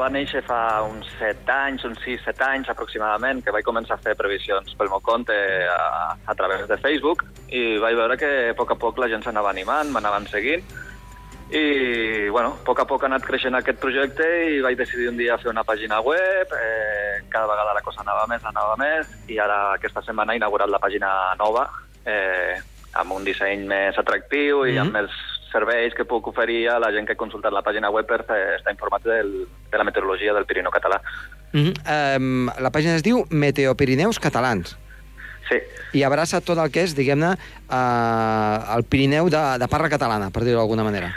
va 0.00 0.06
néixer 0.08 0.40
fa 0.46 0.80
uns 0.88 1.08
7 1.18 1.52
anys, 1.52 1.82
uns 1.84 1.98
6-7 2.00 2.44
anys 2.46 2.70
aproximadament, 2.72 3.42
que 3.44 3.52
vaig 3.52 3.66
començar 3.66 3.98
a 3.98 4.00
fer 4.00 4.14
previsions 4.16 4.72
pel 4.78 4.88
meu 4.88 5.02
compte 5.04 5.36
a, 5.68 6.16
a 6.16 6.34
través 6.38 6.64
de 6.70 6.78
Facebook 6.80 7.26
i 7.52 7.76
vaig 7.82 7.98
veure 7.98 8.16
que 8.16 8.30
a 8.50 8.56
poc 8.56 8.72
a 8.72 8.78
poc 8.80 9.02
la 9.02 9.10
gent 9.12 9.26
s'anava 9.26 9.52
animant, 9.52 9.92
m'anaven 9.92 10.24
seguint 10.32 10.64
i, 11.50 12.28
bueno, 12.32 12.56
a 12.56 12.64
poc 12.64 12.80
a 12.80 12.88
poc 12.88 13.04
ha 13.04 13.10
anat 13.10 13.28
creixent 13.28 13.54
aquest 13.54 13.78
projecte 13.78 14.24
i 14.56 14.64
vaig 14.64 14.80
decidir 14.80 15.12
un 15.12 15.20
dia 15.20 15.36
fer 15.38 15.52
una 15.52 15.62
pàgina 15.62 16.00
web, 16.02 16.56
eh, 16.56 17.22
cada 17.28 17.46
vegada 17.52 17.76
la 17.76 17.84
cosa 17.84 18.02
anava 18.02 18.24
més, 18.32 18.42
anava 18.42 18.74
més, 18.80 19.12
i 19.28 19.38
ara 19.38 19.76
aquesta 19.76 20.02
setmana 20.02 20.32
he 20.32 20.40
inaugurat 20.40 20.72
la 20.72 20.80
pàgina 20.82 21.12
nova, 21.38 21.68
eh, 22.08 22.56
amb 22.96 23.12
un 23.12 23.28
disseny 23.28 23.68
més 23.68 23.98
atractiu 24.00 24.64
i 24.64 24.72
mm 24.72 24.76
-hmm. 24.76 24.80
amb 24.80 24.92
més 24.96 25.35
serveis 25.52 25.94
que 25.94 26.04
puc 26.04 26.26
oferir 26.28 26.68
a 26.70 26.78
la 26.82 26.90
gent 26.92 27.06
que 27.06 27.14
ha 27.14 27.20
consultat 27.20 27.54
la 27.54 27.62
pàgina 27.66 27.90
web 27.90 28.06
per 28.08 28.22
estar 28.22 28.72
informat 28.72 29.04
del, 29.04 29.46
de 29.70 29.78
la 29.78 29.84
meteorologia 29.84 30.34
del 30.34 30.46
Pirineu 30.46 30.72
català. 30.72 31.00
Mm 31.52 31.62
-hmm. 31.64 32.18
um, 32.18 32.50
la 32.58 32.70
pàgina 32.70 32.96
es 32.96 33.02
diu 33.02 33.24
Meteopirineus 33.30 34.18
Catalans. 34.18 34.76
Sí. 35.48 35.58
I 35.92 36.02
abraça 36.02 36.40
tot 36.40 36.58
el 36.58 36.70
que 36.70 36.82
és, 36.82 36.94
diguem-ne, 36.94 37.36
uh, 37.70 38.76
el 38.76 38.84
Pirineu 38.84 39.28
de, 39.30 39.58
de 39.58 39.68
parla 39.68 39.88
catalana, 39.88 40.30
per 40.30 40.42
dir-ho 40.42 40.58
d'alguna 40.58 40.84
manera. 40.84 41.12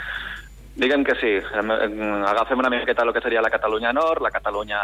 Diguem 0.80 1.02
que 1.04 1.14
sí. 1.20 1.32
Agafem 1.52 2.58
una 2.58 2.70
miqueta 2.70 3.02
el 3.02 3.12
que 3.12 3.20
seria 3.20 3.42
la 3.42 3.50
Catalunya 3.50 3.92
Nord, 3.92 4.22
la 4.22 4.30
Catalunya 4.30 4.78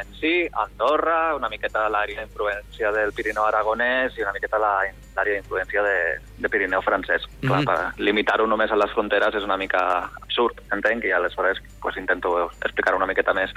en 0.00 0.14
si, 0.18 0.48
Andorra, 0.50 1.36
una 1.36 1.48
miqueta 1.48 1.84
l'àrea 1.86 2.24
d'influència 2.24 2.90
del 2.90 3.12
Pirineu 3.14 3.46
aragonès 3.46 4.16
i 4.18 4.24
una 4.24 4.32
miqueta 4.34 4.58
l'àrea 4.58 5.36
d'influència 5.36 5.84
de, 5.86 5.98
de 6.42 6.50
Pirineu 6.50 6.82
francès. 6.82 7.28
Mm 7.42 7.62
-hmm. 7.62 7.92
Limitar-ho 7.98 8.46
només 8.46 8.72
a 8.72 8.76
les 8.76 8.90
fronteres 8.90 9.34
és 9.34 9.44
una 9.44 9.56
mica 9.56 10.10
absurd, 10.22 10.58
entenc, 10.72 11.04
i 11.04 11.12
aleshores 11.12 11.62
pues, 11.80 11.96
intento 11.96 12.50
explicar 12.64 12.96
una 12.96 13.06
miqueta 13.06 13.32
més 13.32 13.50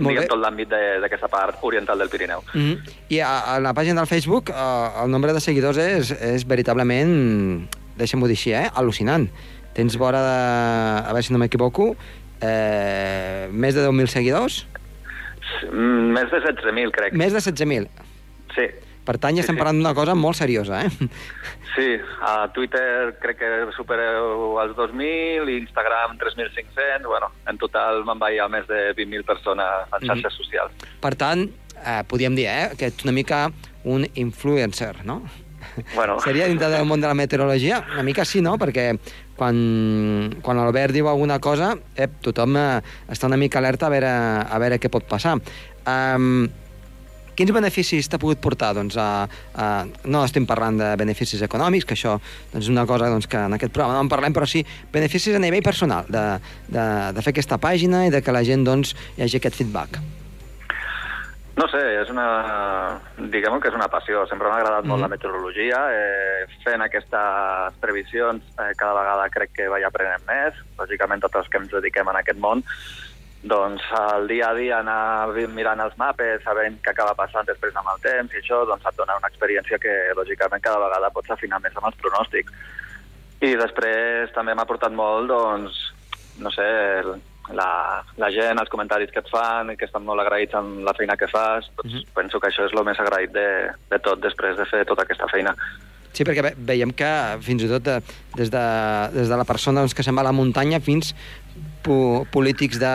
diguem 0.00 0.26
tot 0.26 0.38
l'àmbit 0.38 0.68
d'aquesta 0.68 1.28
part 1.28 1.56
oriental 1.62 1.98
del 1.98 2.08
Pirineu. 2.08 2.42
Mm 2.54 2.60
-hmm. 2.60 2.78
I 3.08 3.20
a, 3.20 3.54
a 3.54 3.60
la 3.60 3.72
pàgina 3.74 4.00
del 4.00 4.06
Facebook 4.06 4.50
eh, 4.50 5.02
el 5.04 5.10
nombre 5.10 5.32
de 5.32 5.40
seguidors 5.40 5.76
és, 5.76 6.10
és 6.10 6.46
veritablement, 6.46 7.68
deixem-ho 7.96 8.26
dir 8.26 8.36
així, 8.36 8.52
eh, 8.52 8.70
al·lucinant 8.74 9.28
Tens 9.80 9.96
vora 9.96 10.20
de, 10.20 10.36
a 11.08 11.12
veure 11.14 11.24
si 11.24 11.32
no 11.32 11.38
m'equivoco, 11.40 11.94
eh, 12.44 13.48
més 13.48 13.72
de 13.72 13.86
10.000 13.86 14.10
seguidors? 14.12 14.66
Mm, 15.72 16.10
més 16.12 16.28
de 16.28 16.40
16.000, 16.44 16.92
crec. 16.92 17.16
Més 17.16 17.32
de 17.32 17.40
16.000? 17.40 17.88
Sí. 18.52 18.66
Per 19.08 19.16
tant, 19.16 19.32
ja 19.32 19.40
Sí, 19.40 19.46
estem 19.46 19.56
sí. 19.56 19.62
parlant 19.62 19.80
d'una 19.80 19.94
cosa 19.96 20.12
molt 20.14 20.36
seriosa, 20.36 20.82
eh? 20.84 21.08
Sí, 21.72 21.88
a 22.20 22.50
Twitter 22.52 23.14
crec 23.22 23.38
que 23.40 23.50
supereu 23.72 24.58
els 24.60 24.76
2.000, 24.76 25.48
i 25.48 25.56
Instagram 25.62 26.18
3.500, 26.20 27.08
bueno, 27.08 27.32
en 27.48 27.56
total 27.62 28.04
me'n 28.04 28.20
vaig 28.20 28.36
a 28.44 28.48
més 28.52 28.68
de 28.68 28.90
20.000 28.98 29.24
persones 29.24 29.94
en 29.96 30.08
xarxes 30.10 30.36
socials. 30.42 30.88
Per 31.00 31.14
tant, 31.16 31.46
eh, 31.80 32.02
podríem 32.10 32.36
dir, 32.36 32.50
eh, 32.52 32.72
que 32.76 32.92
ets 32.92 33.08
una 33.08 33.16
mica 33.16 33.46
un 33.88 34.04
influencer, 34.12 35.06
no? 35.08 35.22
Bueno. 35.94 36.18
Seria 36.24 36.46
dintre 36.48 36.68
del 36.72 36.86
món 36.88 37.00
de 37.00 37.06
la 37.06 37.14
meteorologia? 37.14 37.84
Una 37.92 38.02
mica 38.02 38.24
sí, 38.24 38.40
no? 38.42 38.56
Perquè 38.58 38.94
quan, 39.40 39.56
quan 40.44 40.60
l'Albert 40.60 40.96
diu 40.96 41.08
alguna 41.08 41.40
cosa, 41.40 41.72
eh, 41.96 42.10
tothom 42.24 42.58
eh, 42.60 42.80
està 43.08 43.30
una 43.30 43.40
mica 43.40 43.60
alerta 43.62 43.88
a 43.88 43.94
veure, 43.94 44.10
a 44.44 44.60
veure 44.60 44.80
què 44.80 44.92
pot 44.92 45.06
passar. 45.08 45.38
Um, 45.88 46.44
quins 47.38 47.54
beneficis 47.56 48.10
t'ha 48.10 48.20
pogut 48.20 48.42
portar? 48.44 48.74
Doncs, 48.76 48.98
a, 49.00 49.24
a, 49.56 49.70
no 50.04 50.24
estem 50.28 50.44
parlant 50.48 50.76
de 50.80 50.92
beneficis 51.00 51.40
econòmics, 51.46 51.88
que 51.88 51.96
això 51.96 52.18
doncs, 52.52 52.66
és 52.66 52.72
una 52.72 52.84
cosa 52.90 53.08
doncs, 53.08 53.30
que 53.30 53.40
en 53.40 53.56
aquest 53.56 53.72
programa 53.72 53.96
no 53.96 54.04
en 54.04 54.12
parlem, 54.12 54.36
però 54.36 54.48
sí 54.50 54.64
beneficis 54.92 55.38
a 55.38 55.42
nivell 55.42 55.64
personal, 55.64 56.08
de, 56.12 56.26
de, 56.68 56.88
de 57.16 57.24
fer 57.24 57.32
aquesta 57.32 57.60
pàgina 57.62 58.04
i 58.08 58.12
de 58.12 58.20
que 58.20 58.36
la 58.36 58.44
gent 58.44 58.68
doncs, 58.68 58.96
hi 59.16 59.24
hagi 59.24 59.40
aquest 59.40 59.62
feedback. 59.62 60.19
No 61.60 61.66
sé, 61.68 61.80
és 62.00 62.08
una... 62.08 62.26
diguem 63.32 63.58
que 63.60 63.68
és 63.68 63.76
una 63.76 63.90
passió. 63.92 64.22
Sempre 64.30 64.48
m'ha 64.48 64.62
agradat 64.62 64.86
molt 64.88 65.02
la 65.04 65.10
meteorologia. 65.12 65.80
Eh, 65.92 66.46
fent 66.64 66.80
aquestes 66.80 67.76
previsions 67.82 68.46
eh, 68.54 68.70
cada 68.80 68.94
vegada 68.96 69.28
crec 69.34 69.52
que 69.58 69.68
vaig 69.68 69.84
aprenent 69.84 70.24
més. 70.30 70.56
Lògicament, 70.80 71.20
tots 71.20 71.42
els 71.42 71.52
que 71.52 71.60
ens 71.60 71.74
dediquem 71.74 72.08
en 72.08 72.20
aquest 72.22 72.40
món, 72.40 72.64
doncs 73.52 73.84
el 73.98 74.26
dia 74.28 74.50
a 74.50 74.56
dia 74.56 74.80
anar 74.80 75.48
mirant 75.52 75.84
els 75.84 75.96
mapes, 76.00 76.42
sabent 76.44 76.80
què 76.84 76.94
acaba 76.94 77.16
passant 77.18 77.48
després 77.48 77.76
amb 77.76 77.92
el 77.92 78.02
temps 78.04 78.34
i 78.34 78.40
això, 78.40 78.64
doncs 78.68 78.84
et 78.88 78.96
dona 78.96 79.16
una 79.20 79.28
experiència 79.32 79.80
que 79.80 79.94
lògicament 80.16 80.64
cada 80.64 80.80
vegada 80.86 81.12
pots 81.12 81.32
afinar 81.36 81.60
més 81.64 81.76
amb 81.76 81.88
els 81.88 82.00
pronòstics. 82.00 82.52
I 83.40 83.56
després 83.56 84.32
també 84.36 84.56
m'ha 84.56 84.68
portat 84.68 84.92
molt, 84.96 85.28
doncs, 85.28 85.76
no 86.40 86.52
sé, 86.52 86.68
el, 87.00 87.14
la, 87.56 88.02
la 88.16 88.30
gent, 88.34 88.58
els 88.60 88.70
comentaris 88.72 89.10
que 89.12 89.20
et 89.22 89.28
fan, 89.30 89.74
que 89.76 89.86
estan 89.88 90.04
molt 90.06 90.22
agraïts 90.22 90.54
amb 90.58 90.84
la 90.86 90.94
feina 90.96 91.16
que 91.16 91.28
fas, 91.30 91.70
doncs 91.82 92.04
penso 92.14 92.40
que 92.40 92.48
això 92.50 92.66
és 92.68 92.74
el 92.76 92.84
més 92.86 93.00
agraït 93.02 93.32
de, 93.34 93.46
de 93.90 93.98
tot 94.04 94.20
després 94.22 94.56
de 94.58 94.66
fer 94.70 94.84
tota 94.88 95.02
aquesta 95.06 95.28
feina. 95.32 95.54
Sí, 96.12 96.24
perquè 96.26 96.42
ve- 96.42 96.56
veiem 96.66 96.90
que 96.90 97.10
fins 97.46 97.62
i 97.62 97.68
tot 97.70 97.84
de, 97.86 98.00
des, 98.36 98.50
de, 98.50 98.64
des 99.14 99.28
de 99.30 99.36
la 99.38 99.44
persona 99.46 99.80
doncs, 99.84 99.94
que 99.94 100.02
se'n 100.02 100.16
va 100.18 100.24
a 100.24 100.30
la 100.30 100.34
muntanya 100.34 100.80
fins 100.82 101.12
po 101.86 102.26
polítics 102.34 102.80
de, 102.82 102.90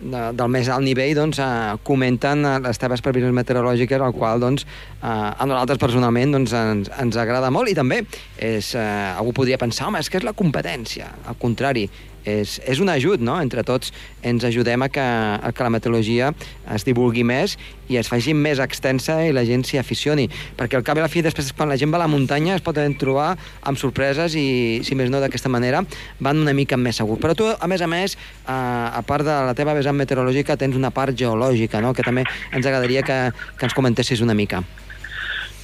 de, 0.00 0.22
del 0.36 0.48
més 0.52 0.70
alt 0.72 0.84
nivell 0.84 1.12
doncs, 1.18 1.38
eh, 1.44 1.76
comenten 1.86 2.44
eh, 2.48 2.54
les 2.64 2.80
teves 2.80 3.04
previsions 3.04 3.36
meteorològiques, 3.36 4.00
el 4.00 4.16
qual 4.16 4.40
doncs, 4.42 4.64
eh, 4.64 5.06
a 5.06 5.44
nosaltres 5.46 5.78
personalment 5.82 6.32
doncs, 6.38 6.56
ens, 6.56 6.90
ens 7.04 7.20
agrada 7.20 7.52
molt 7.52 7.68
i 7.68 7.76
també 7.78 8.00
és, 8.40 8.72
eh, 8.74 9.12
algú 9.12 9.36
podria 9.36 9.60
pensar, 9.60 9.90
home, 9.90 10.00
és 10.00 10.08
que 10.08 10.16
és 10.20 10.24
la 10.26 10.32
competència. 10.36 11.12
Al 11.28 11.36
contrari, 11.40 11.84
és, 12.26 12.58
és 12.66 12.80
un 12.82 12.90
ajut, 12.90 13.22
no? 13.22 13.38
Entre 13.40 13.62
tots 13.66 13.92
ens 14.26 14.44
ajudem 14.44 14.82
a 14.82 14.90
que, 14.92 15.02
a 15.02 15.52
que 15.54 15.64
la 15.64 15.70
meteorologia 15.72 16.32
es 16.74 16.84
divulgui 16.86 17.22
més 17.26 17.54
i 17.88 18.00
es 18.00 18.10
faci 18.10 18.34
més 18.34 18.58
extensa 18.62 19.20
i 19.24 19.32
la 19.34 19.46
gent 19.46 19.62
s'hi 19.64 19.78
aficioni. 19.78 20.26
Perquè 20.58 20.78
al 20.78 20.84
cap 20.86 20.98
i 20.98 21.04
a 21.04 21.06
la 21.06 21.12
fi, 21.12 21.22
després, 21.22 21.52
quan 21.56 21.70
la 21.70 21.78
gent 21.78 21.94
va 21.94 22.00
a 22.00 22.04
la 22.04 22.10
muntanya, 22.10 22.56
es 22.58 22.64
poden 22.66 22.96
trobar 22.98 23.34
amb 23.62 23.78
sorpreses 23.78 24.34
i, 24.34 24.82
si 24.86 24.98
més 24.98 25.12
no 25.12 25.22
d'aquesta 25.22 25.52
manera, 25.52 25.84
van 26.18 26.42
una 26.42 26.56
mica 26.56 26.76
més 26.76 26.98
segur. 26.98 27.20
Però 27.22 27.36
tu, 27.38 27.46
a 27.46 27.70
més 27.70 27.84
a 27.84 27.90
més, 27.90 28.18
a, 28.44 28.58
a 28.98 29.04
part 29.06 29.26
de 29.26 29.38
la 29.46 29.54
teva 29.54 29.76
vessant 29.78 29.96
meteorològica, 29.96 30.58
tens 30.58 30.76
una 30.76 30.90
part 30.90 31.14
geològica, 31.16 31.80
no? 31.84 31.94
que 31.94 32.06
també 32.06 32.26
ens 32.26 32.66
agradaria 32.66 33.06
que, 33.06 33.20
que 33.56 33.70
ens 33.70 33.76
comentessis 33.76 34.24
una 34.24 34.34
mica. 34.34 34.64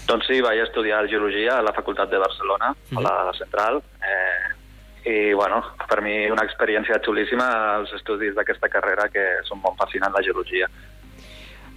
Doncs 0.06 0.26
sí, 0.28 0.40
vaig 0.44 0.58
estudiar 0.64 1.04
geologia 1.08 1.58
a 1.58 1.62
la 1.64 1.72
Facultat 1.72 2.10
de 2.10 2.18
Barcelona, 2.20 2.72
a 2.74 3.02
la, 3.04 3.14
Central, 3.38 3.78
eh, 4.02 4.61
i, 5.04 5.32
bueno, 5.34 5.62
per 5.88 6.00
mi 6.04 6.14
una 6.30 6.44
experiència 6.46 7.00
xulíssima 7.04 7.48
els 7.78 7.92
estudis 7.96 8.36
d'aquesta 8.36 8.70
carrera 8.70 9.08
que 9.12 9.24
són 9.48 9.62
molt 9.64 9.78
fascinants, 9.80 10.14
la 10.14 10.24
geologia. 10.24 10.70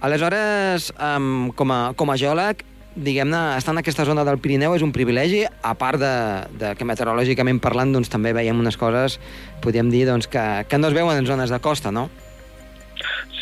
Aleshores, 0.06 0.92
um, 1.00 1.50
com, 1.56 1.72
a, 1.72 1.80
com 1.96 2.12
a 2.12 2.18
geòleg, 2.20 2.62
diguem-ne, 2.96 3.40
estar 3.58 3.74
en 3.74 3.80
aquesta 3.82 4.06
zona 4.08 4.24
del 4.24 4.38
Pirineu 4.40 4.76
és 4.76 4.84
un 4.84 4.92
privilegi, 4.92 5.42
a 5.44 5.74
part 5.76 6.00
de, 6.00 6.12
de 6.60 6.72
que 6.76 6.86
meteorològicament 6.88 7.60
parlant 7.64 7.92
doncs, 7.96 8.12
també 8.12 8.32
veiem 8.36 8.60
unes 8.60 8.78
coses, 8.80 9.18
podríem 9.64 9.90
dir, 9.92 10.06
doncs, 10.08 10.28
que, 10.32 10.44
que 10.68 10.80
no 10.80 10.88
es 10.88 10.96
veuen 10.96 11.20
en 11.20 11.28
zones 11.28 11.52
de 11.52 11.60
costa, 11.60 11.92
no? 11.92 12.08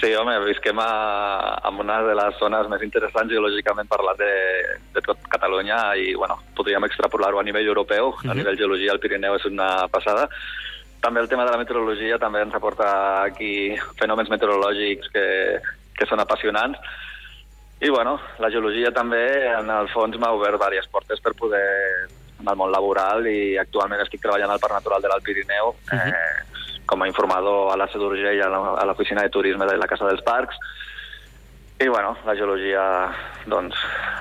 Sí, 0.04 0.11
home, 0.12 0.34
visquem 0.44 0.76
a, 0.82 1.61
en 1.64 1.78
una 1.80 2.02
de 2.04 2.12
les 2.18 2.34
zones 2.37 2.66
més 2.68 2.82
interessants 2.84 3.30
geològicament 3.32 3.88
parlant 3.88 4.18
de, 4.20 4.32
de 4.92 5.02
tot 5.06 5.23
Catalunya 5.32 5.78
i, 5.96 6.11
bueno, 6.12 6.37
podríem 6.58 6.84
extrapolar-ho 6.84 7.40
a 7.40 7.44
nivell 7.46 7.70
europeu. 7.70 8.11
Uh 8.11 8.18
-huh. 8.18 8.30
A 8.32 8.34
nivell 8.37 8.58
geologia, 8.58 8.92
el 8.92 9.00
Pirineu 9.00 9.37
és 9.37 9.46
una 9.49 9.88
passada. 9.88 10.28
També 11.00 11.20
el 11.20 11.28
tema 11.28 11.46
de 11.46 11.52
la 11.52 11.56
meteorologia 11.56 12.18
també 12.18 12.42
ens 12.42 12.54
aporta 12.54 13.23
aquí 13.23 13.73
fenòmens 13.96 14.28
meteorològics 14.28 15.08
que, 15.08 15.26
que 15.96 16.06
són 16.06 16.20
apassionants. 16.20 16.78
I, 17.80 17.88
bueno, 17.88 18.20
la 18.38 18.50
geologia 18.50 18.92
també, 18.92 19.56
en 19.58 19.70
el 19.70 19.88
fons, 19.88 20.18
m'ha 20.18 20.32
obert 20.32 20.61
diverses 20.61 20.90
portes 20.90 21.20
per 21.20 21.32
poder 21.32 21.64
en 22.40 22.49
el 22.49 22.56
món 22.56 22.70
laboral 22.70 23.26
i 23.26 23.56
actualment 23.56 24.02
estic 24.02 24.20
treballant 24.20 24.50
al 24.50 24.61
Parc 24.61 24.75
Natural 24.75 25.00
de 25.00 25.08
l'Alt 25.08 25.25
Pirineu 25.25 25.68
uh 25.68 25.75
-huh. 25.88 26.08
eh, 26.08 26.53
com 26.87 27.03
a 27.03 27.09
informador 27.09 27.73
a 27.73 27.76
la 27.76 27.87
d'Urgell, 27.87 28.43
a 28.43 28.49
la- 28.49 28.75
a 28.81 28.85
l'oficina 28.85 29.23
de 29.23 29.31
turisme 29.31 29.67
de 29.67 29.76
la 29.76 29.87
Casa 29.87 30.07
dels 30.07 30.23
Parcs. 30.23 30.57
I, 31.81 31.88
bueno, 31.88 32.17
la 32.25 32.35
geologia, 32.37 33.11
doncs, 33.47 33.75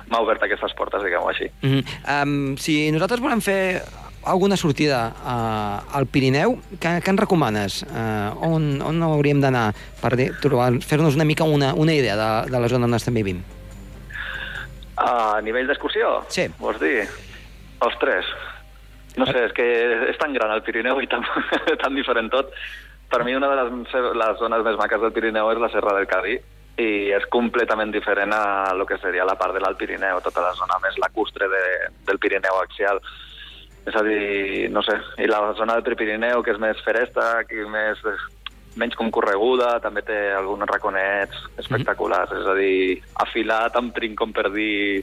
m'ha 0.10 0.20
obert 0.20 0.42
aquestes 0.44 0.74
portes, 0.74 1.04
diguem-ho 1.04 1.30
així. 1.30 1.46
Uh 1.62 1.70
-huh. 1.70 2.24
um, 2.24 2.58
si 2.58 2.92
nosaltres 2.92 3.20
volem 3.22 3.42
fer 3.42 3.84
alguna 4.26 4.56
sortida 4.58 5.14
uh, 5.24 5.96
al 5.98 6.06
Pirineu, 6.08 6.58
què, 6.80 7.02
què 7.04 7.10
ens 7.10 7.20
recomanes? 7.20 7.84
Uh, 7.84 8.32
on, 8.42 8.82
on 8.82 9.04
hauríem 9.04 9.42
d'anar 9.42 9.74
per 10.02 10.16
fer-nos 10.82 11.16
una 11.16 11.26
mica 11.26 11.44
una, 11.44 11.74
una 11.74 11.94
idea 11.94 12.16
de, 12.16 12.52
de 12.52 12.60
la 12.60 12.68
zona 12.68 12.86
on 12.86 12.94
estem 12.94 13.14
vivint? 13.14 13.44
A 14.98 15.42
nivell 15.42 15.68
d'excursió? 15.68 16.24
Sí. 16.30 16.48
Vols 16.60 16.80
dir? 16.80 17.08
Ostres, 17.84 18.26
no 19.18 19.28
sé, 19.30 19.46
és 19.48 19.54
que 19.54 19.66
és 20.10 20.18
tan 20.22 20.34
gran 20.34 20.54
el 20.54 20.64
Pirineu 20.66 21.02
i 21.02 21.10
tan, 21.12 21.26
tan 21.84 21.96
diferent 21.96 22.32
tot. 22.34 22.54
Per 23.12 23.22
mi 23.26 23.36
una 23.38 23.52
de 23.52 23.60
les, 23.60 23.96
les 24.18 24.40
zones 24.40 24.66
més 24.66 24.80
maques 24.80 25.02
del 25.02 25.14
Pirineu 25.14 25.52
és 25.54 25.62
la 25.62 25.70
Serra 25.74 25.94
del 25.98 26.10
Cadí 26.10 26.40
i 26.82 27.12
és 27.14 27.26
completament 27.30 27.92
diferent 27.94 28.34
a 28.34 28.74
lo 28.74 28.88
que 28.90 28.98
seria 28.98 29.28
la 29.30 29.38
part 29.38 29.54
de 29.54 29.62
l'Alt 29.62 29.78
Pirineu, 29.78 30.24
tota 30.26 30.42
la 30.42 30.56
zona 30.58 30.80
més 30.82 30.98
lacustre 30.98 31.50
de, 31.52 31.64
del 32.08 32.18
Pirineu 32.18 32.58
axial. 32.64 33.02
És 33.86 33.96
a 34.00 34.04
dir, 34.06 34.70
no 34.72 34.82
sé, 34.86 34.96
i 35.20 35.28
la 35.28 35.42
zona 35.58 35.76
del 35.76 35.84
Prepirineu, 35.84 36.42
que 36.44 36.54
és 36.56 36.62
més 36.62 36.80
feresta, 36.86 37.44
que 37.50 37.66
més, 37.68 38.00
menys 38.80 38.96
concorreguda, 38.96 39.76
també 39.84 40.06
té 40.08 40.20
alguns 40.38 40.70
raconets 40.72 41.42
espectaculars. 41.60 42.32
És 42.40 42.48
a 42.48 42.56
dir, 42.56 43.02
afilar 43.26 43.66
tan 43.76 43.92
prim 43.96 44.16
com 44.16 44.32
per 44.36 44.48
dir 44.54 44.96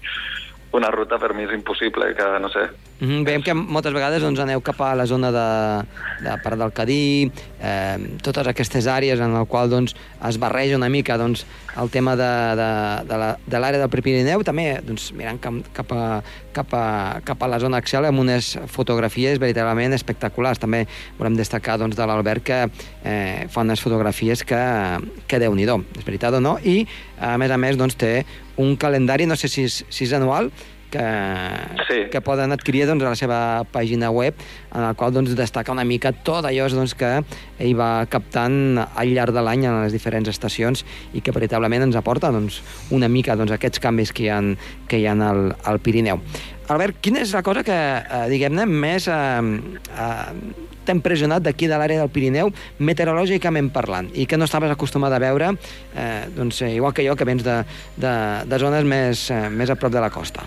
una 0.73 0.91
ruta 0.91 1.19
per 1.19 1.35
mi 1.35 1.43
és 1.45 1.53
impossible, 1.53 2.15
que 2.15 2.27
no 2.41 2.49
sé. 2.49 2.69
Mm 3.01 3.09
-hmm. 3.09 3.25
Veiem 3.25 3.43
que 3.43 3.55
moltes 3.55 3.93
vegades 3.95 4.21
doncs, 4.23 4.39
aneu 4.41 4.61
cap 4.61 4.81
a 4.83 4.95
la 4.95 5.07
zona 5.07 5.31
de, 5.33 5.87
de 6.23 6.37
part 6.43 6.57
del 6.59 6.73
Cadí, 6.73 7.33
eh, 7.63 7.97
totes 8.23 8.47
aquestes 8.47 8.87
àrees 8.87 9.19
en 9.21 9.35
el 9.35 9.47
qual 9.47 9.71
doncs, 9.71 9.95
es 10.29 10.39
barreja 10.39 10.77
una 10.77 10.89
mica 10.91 11.17
doncs, 11.17 11.47
el 11.81 11.89
tema 11.89 12.15
de, 12.15 12.23
de, 12.57 13.05
de 13.09 13.17
la- 13.19 13.39
de 13.47 13.59
l'àrea 13.59 13.79
del 13.81 13.89
Prepirineu, 13.89 14.43
també 14.45 14.81
doncs, 14.85 15.13
mirant 15.13 15.41
cap, 15.41 15.55
cap, 15.73 15.93
a, 15.93 16.23
cap, 16.53 16.75
a, 16.75 17.21
cap 17.25 17.43
a 17.43 17.49
la 17.49 17.59
zona 17.59 17.79
axial 17.79 18.05
amb 18.05 18.19
unes 18.21 18.59
fotografies 18.67 19.39
veritablement 19.39 19.93
espectaculars. 19.95 20.59
També 20.59 20.87
volem 21.19 21.37
destacar 21.37 21.79
doncs, 21.79 21.97
de 21.97 22.07
l'Albert 22.07 22.43
que 22.43 22.71
eh, 23.05 23.47
fa 23.49 23.61
unes 23.63 23.81
fotografies 23.81 24.45
que, 24.45 24.99
que 25.27 25.39
déu-n'hi-do, 25.39 25.83
és 25.99 26.05
veritat 26.05 26.35
o 26.35 26.41
no? 26.41 26.59
I, 26.63 26.87
a 27.19 27.39
més 27.39 27.51
a 27.51 27.57
més, 27.57 27.77
doncs, 27.79 27.95
té 27.97 28.25
un 28.61 28.77
calendari, 28.77 29.27
no 29.27 29.39
sé 29.41 29.49
si 29.49 29.65
és, 29.69 29.81
si 29.89 30.05
és 30.05 30.13
anual, 30.17 30.51
que, 30.91 30.99
Sí. 31.87 31.99
que 32.11 32.21
poden 32.21 32.51
adquirir 32.53 32.85
doncs, 32.87 33.05
a 33.05 33.13
la 33.13 33.17
seva 33.19 33.39
pàgina 33.71 34.11
web, 34.11 34.35
en 34.75 34.83
la 34.83 34.95
qual 34.95 35.13
doncs, 35.15 35.37
destaca 35.39 35.73
una 35.73 35.85
mica 35.87 36.13
tot 36.13 36.45
allò 36.45 36.67
doncs, 36.69 36.97
que 36.99 37.23
ell 37.59 37.75
va 37.79 38.07
captant 38.11 38.79
al 38.83 39.13
llarg 39.15 39.33
de 39.33 39.45
l'any 39.47 39.67
en 39.71 39.83
les 39.85 39.95
diferents 39.95 40.29
estacions 40.29 40.85
i 41.15 41.23
que 41.23 41.33
veritablement 41.33 41.87
ens 41.87 41.97
aporta 41.97 42.33
doncs, 42.35 42.61
una 42.91 43.09
mica 43.09 43.37
doncs, 43.39 43.53
aquests 43.55 43.79
canvis 43.81 44.13
que 44.13 44.27
hi 44.27 44.33
ha, 44.35 44.41
que 44.91 44.99
hi 44.99 45.07
ha 45.07 45.15
al, 45.15 45.55
al 45.65 45.79
Pirineu. 45.79 46.21
Albert, 46.71 47.01
quina 47.03 47.23
és 47.23 47.33
la 47.35 47.43
cosa 47.43 47.65
que, 47.67 47.75
eh, 47.75 48.27
diguem-ne, 48.31 48.67
més 48.67 49.09
eh, 49.09 49.15
eh, 49.15 50.69
t'ha 50.85 50.97
impressionat 50.97 51.45
d'aquí 51.45 51.69
de 51.71 51.79
l'àrea 51.79 52.03
del 52.03 52.13
Pirineu, 52.13 52.53
meteorològicament 52.79 53.71
parlant, 53.75 54.11
i 54.15 54.27
que 54.27 54.39
no 54.39 54.49
estaves 54.49 54.73
acostumat 54.73 55.13
a 55.13 55.21
veure, 55.23 55.53
eh, 55.95 56.25
doncs, 56.37 56.63
eh, 56.63 56.75
igual 56.77 56.95
que 56.95 57.07
jo, 57.07 57.17
que 57.17 57.29
vens 57.29 57.45
de, 57.45 57.61
de, 57.97 58.15
de 58.47 58.59
zones 58.59 58.85
més, 58.85 59.29
eh, 59.31 59.49
més 59.51 59.71
a 59.71 59.77
prop 59.77 59.93
de 59.93 60.03
la 60.03 60.11
costa? 60.11 60.47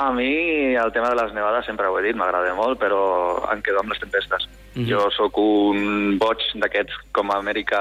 A 0.00 0.08
mi 0.16 0.74
el 0.80 0.92
tema 0.92 1.10
de 1.10 1.18
les 1.18 1.34
nevades 1.36 1.66
sempre 1.68 1.88
ho 1.90 1.98
he 1.98 2.06
dit, 2.06 2.16
m'agrada 2.16 2.54
molt, 2.56 2.78
però 2.80 3.02
em 3.52 3.60
quedo 3.62 3.82
amb 3.82 3.92
les 3.92 4.00
tempestes. 4.00 4.48
-hmm. 4.74 4.88
Jo 4.90 5.10
sóc 5.10 5.38
un 5.38 6.18
boig 6.18 6.40
d'aquests 6.54 6.94
com 7.12 7.30
a 7.30 7.38
Amèrica 7.38 7.80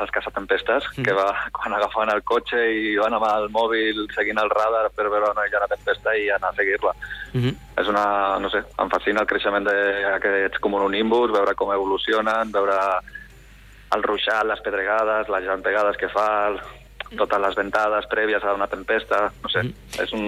els 0.00 0.10
caçatempestes, 0.10 0.84
mm 0.84 0.90
-hmm. 0.94 1.04
que 1.04 1.12
va 1.12 1.28
quan 1.52 1.74
agafaven 1.74 2.14
el 2.14 2.22
cotxe 2.22 2.58
i 2.70 2.96
van 2.96 3.14
amb 3.14 3.24
el 3.24 3.48
mòbil 3.50 4.06
seguint 4.14 4.38
el 4.38 4.50
radar 4.50 4.90
per 4.96 5.08
veure 5.08 5.30
on 5.30 5.36
hi 5.36 5.54
ha 5.54 5.58
una 5.62 5.74
tempesta 5.74 6.16
i 6.16 6.30
anar 6.30 6.50
a 6.50 6.54
seguir-la. 6.54 6.92
Mm 7.34 7.40
-hmm. 7.40 7.54
És 7.80 7.86
una, 7.88 8.38
no 8.38 8.48
sé, 8.50 8.58
em 8.82 8.88
fascina 8.88 9.20
el 9.20 9.26
creixement 9.26 9.64
d'aquests 9.64 10.58
comunonimbus, 10.58 11.32
veure 11.38 11.54
com 11.54 11.72
evolucionen, 11.72 12.52
veure 12.52 12.78
el 13.94 14.02
ruixat, 14.02 14.44
les 14.44 14.60
pedregades, 14.60 15.28
les 15.28 15.44
llampegades 15.44 15.96
que 15.96 16.08
fa, 16.08 16.54
totes 17.16 17.40
les 17.40 17.56
ventades 17.56 18.06
prèvies 18.10 18.44
a 18.44 18.52
una 18.56 18.66
tempesta, 18.68 19.28
no 19.42 19.50
sé, 19.52 19.62
mm. 19.64 20.00
és, 20.02 20.12
un, 20.16 20.26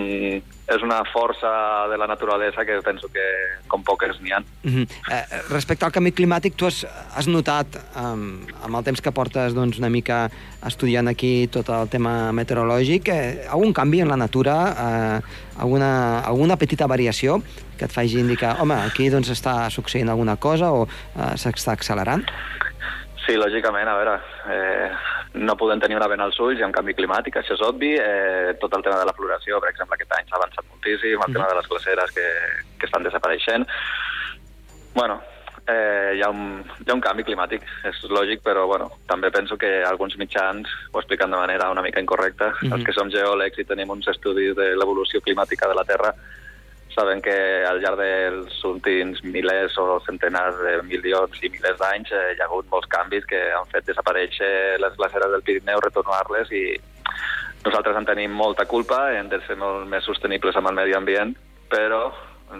és 0.75 0.85
una 0.87 1.01
força 1.13 1.51
de 1.91 1.99
la 2.01 2.09
naturalesa 2.09 2.65
que 2.65 2.79
penso 2.85 3.11
que 3.13 3.25
com 3.69 3.85
poques 3.85 4.21
n'hi 4.21 4.33
ha. 4.33 4.41
Mm 4.41 4.71
-hmm. 4.71 4.87
eh, 5.13 5.43
respecte 5.51 5.85
al 5.85 5.93
canvi 5.93 6.13
climàtic, 6.13 6.57
tu 6.57 6.67
has, 6.67 6.87
has 7.15 7.27
notat, 7.27 7.67
um, 7.97 8.47
amb 8.65 8.77
el 8.77 8.85
temps 8.85 9.01
que 9.01 9.13
portes 9.13 9.55
doncs, 9.55 9.79
una 9.79 9.91
mica 9.91 10.31
estudiant 10.67 11.09
aquí 11.09 11.49
tot 11.49 11.69
el 11.69 11.89
tema 11.89 12.33
meteorològic, 12.33 13.09
eh, 13.09 13.47
algun 13.49 13.73
canvi 13.73 14.01
en 14.01 14.09
la 14.09 14.17
natura, 14.17 14.55
eh, 14.87 15.21
alguna, 15.59 16.21
alguna 16.21 16.57
petita 16.57 16.87
variació 16.87 17.43
que 17.79 17.85
et 17.85 17.93
faci 17.93 18.19
indicar, 18.21 18.61
home, 18.61 18.75
aquí 18.75 19.09
doncs, 19.11 19.31
està 19.31 19.71
succeint 19.71 20.09
alguna 20.09 20.37
cosa 20.37 20.71
o 20.71 20.87
eh, 20.87 21.37
s'està 21.37 21.73
accelerant? 21.73 22.25
Sí, 23.27 23.37
lògicament, 23.37 23.89
a 23.89 23.97
veure, 23.97 24.21
eh, 24.51 24.91
no 25.35 25.57
podem 25.57 25.81
tenir 25.81 25.97
una 25.97 26.09
vena 26.11 26.25
als 26.27 26.39
ulls 26.43 26.59
i 26.59 26.67
un 26.67 26.73
canvi 26.75 26.95
climàtic, 26.99 27.37
això 27.39 27.55
és 27.55 27.63
obvi. 27.63 27.95
Eh, 27.95 28.55
tot 28.61 28.75
el 28.77 28.83
tema 28.83 28.99
de 28.99 29.07
la 29.07 29.15
floració, 29.17 29.61
per 29.63 29.71
exemple, 29.71 29.97
aquest 29.97 30.15
any 30.17 30.27
s'ha 30.29 30.39
avançat 30.41 30.65
moltíssim, 30.69 31.19
el 31.19 31.29
mm. 31.29 31.35
tema 31.37 31.51
de 31.51 31.59
les 31.59 31.69
glaceres 31.71 32.15
que, 32.17 32.27
que 32.79 32.89
estan 32.89 33.07
desapareixent. 33.07 33.67
Bueno, 34.95 35.21
eh, 35.71 36.17
hi, 36.17 36.23
ha 36.23 36.31
un, 36.35 36.65
hi 36.83 36.91
ha 36.91 36.97
un 36.97 37.05
canvi 37.05 37.25
climàtic, 37.29 37.65
és 37.87 38.03
lògic, 38.11 38.43
però 38.43 38.67
bueno, 38.67 38.91
també 39.07 39.31
penso 39.31 39.57
que 39.57 39.71
alguns 39.87 40.19
mitjans 40.19 40.69
ho 40.91 40.99
expliquen 40.99 41.31
de 41.31 41.39
manera 41.39 41.71
una 41.71 41.85
mica 41.87 42.03
incorrecta. 42.03 42.51
Mm 42.51 42.57
-hmm. 42.59 42.75
Els 42.75 42.85
que 42.85 42.93
som 42.93 43.11
geòlegs 43.11 43.59
i 43.59 43.65
tenim 43.65 43.91
uns 43.91 44.09
estudis 44.09 44.57
de 44.57 44.75
l'evolució 44.75 45.21
climàtica 45.21 45.69
de 45.69 45.75
la 45.75 45.85
Terra 45.85 46.15
sabem 46.95 47.21
que 47.23 47.35
al 47.67 47.81
llarg 47.83 48.01
dels 48.01 48.57
últims 48.67 49.23
milers 49.25 49.77
o 49.79 50.01
centenars 50.07 50.59
de 50.61 50.77
milions 50.89 51.43
i 51.43 51.51
milers 51.53 51.79
d'anys 51.81 52.11
eh, 52.13 52.25
hi 52.35 52.41
ha 52.41 52.49
hagut 52.49 52.67
molts 52.73 52.91
canvis 52.91 53.27
que 53.31 53.41
han 53.57 53.69
fet 53.73 53.87
desaparèixer 53.89 54.79
les 54.83 54.97
glaceres 54.99 55.31
del 55.35 55.45
Pirineu, 55.47 55.83
retornar-les 55.85 56.51
i 56.51 56.65
nosaltres 57.65 57.97
en 57.97 58.09
tenim 58.09 58.35
molta 58.35 58.67
culpa, 58.67 59.11
hem 59.15 59.29
de 59.31 59.41
ser 59.47 59.59
molt 59.61 59.87
més 59.91 60.05
sostenibles 60.09 60.57
amb 60.57 60.73
el 60.73 60.79
medi 60.81 60.97
ambient, 60.97 61.37
però 61.71 62.09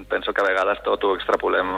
penso 0.09 0.33
que 0.33 0.43
a 0.43 0.47
vegades 0.47 0.83
tot 0.87 1.05
ho 1.05 1.15
extrapolem 1.17 1.75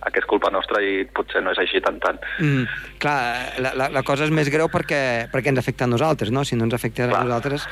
a 0.00 0.08
que 0.08 0.22
és 0.22 0.28
culpa 0.28 0.48
nostra 0.52 0.80
i 0.80 1.04
potser 1.12 1.42
no 1.44 1.52
és 1.52 1.60
així 1.60 1.80
tant 1.84 1.98
tant. 2.00 2.20
Mm, 2.40 2.64
clar, 3.02 3.18
la, 3.60 3.74
la, 3.76 3.88
la 3.92 4.02
cosa 4.06 4.24
és 4.24 4.32
més 4.32 4.48
greu 4.52 4.70
perquè, 4.72 5.28
perquè 5.32 5.52
ens 5.52 5.60
afecta 5.60 5.84
a 5.84 5.90
nosaltres, 5.92 6.32
no? 6.32 6.44
Si 6.48 6.56
no 6.56 6.64
ens 6.64 6.76
afecta 6.76 7.04
a 7.10 7.20
nosaltres, 7.20 7.66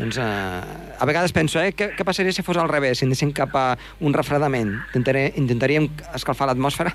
doncs, 0.00 0.18
eh, 0.18 0.96
a 0.98 1.06
vegades 1.08 1.32
penso, 1.36 1.60
eh, 1.60 1.72
què, 1.76 1.92
què 1.96 2.06
passaria 2.06 2.32
si 2.32 2.44
fos 2.46 2.58
al 2.60 2.70
revés, 2.70 2.98
si 2.98 3.06
anéssim 3.06 3.32
cap 3.36 3.54
a 3.56 3.64
un 4.00 4.16
refredament? 4.16 4.72
Intentaré, 4.90 5.26
intentaríem 5.40 5.88
escalfar 6.16 6.48
l'atmosfera? 6.50 6.94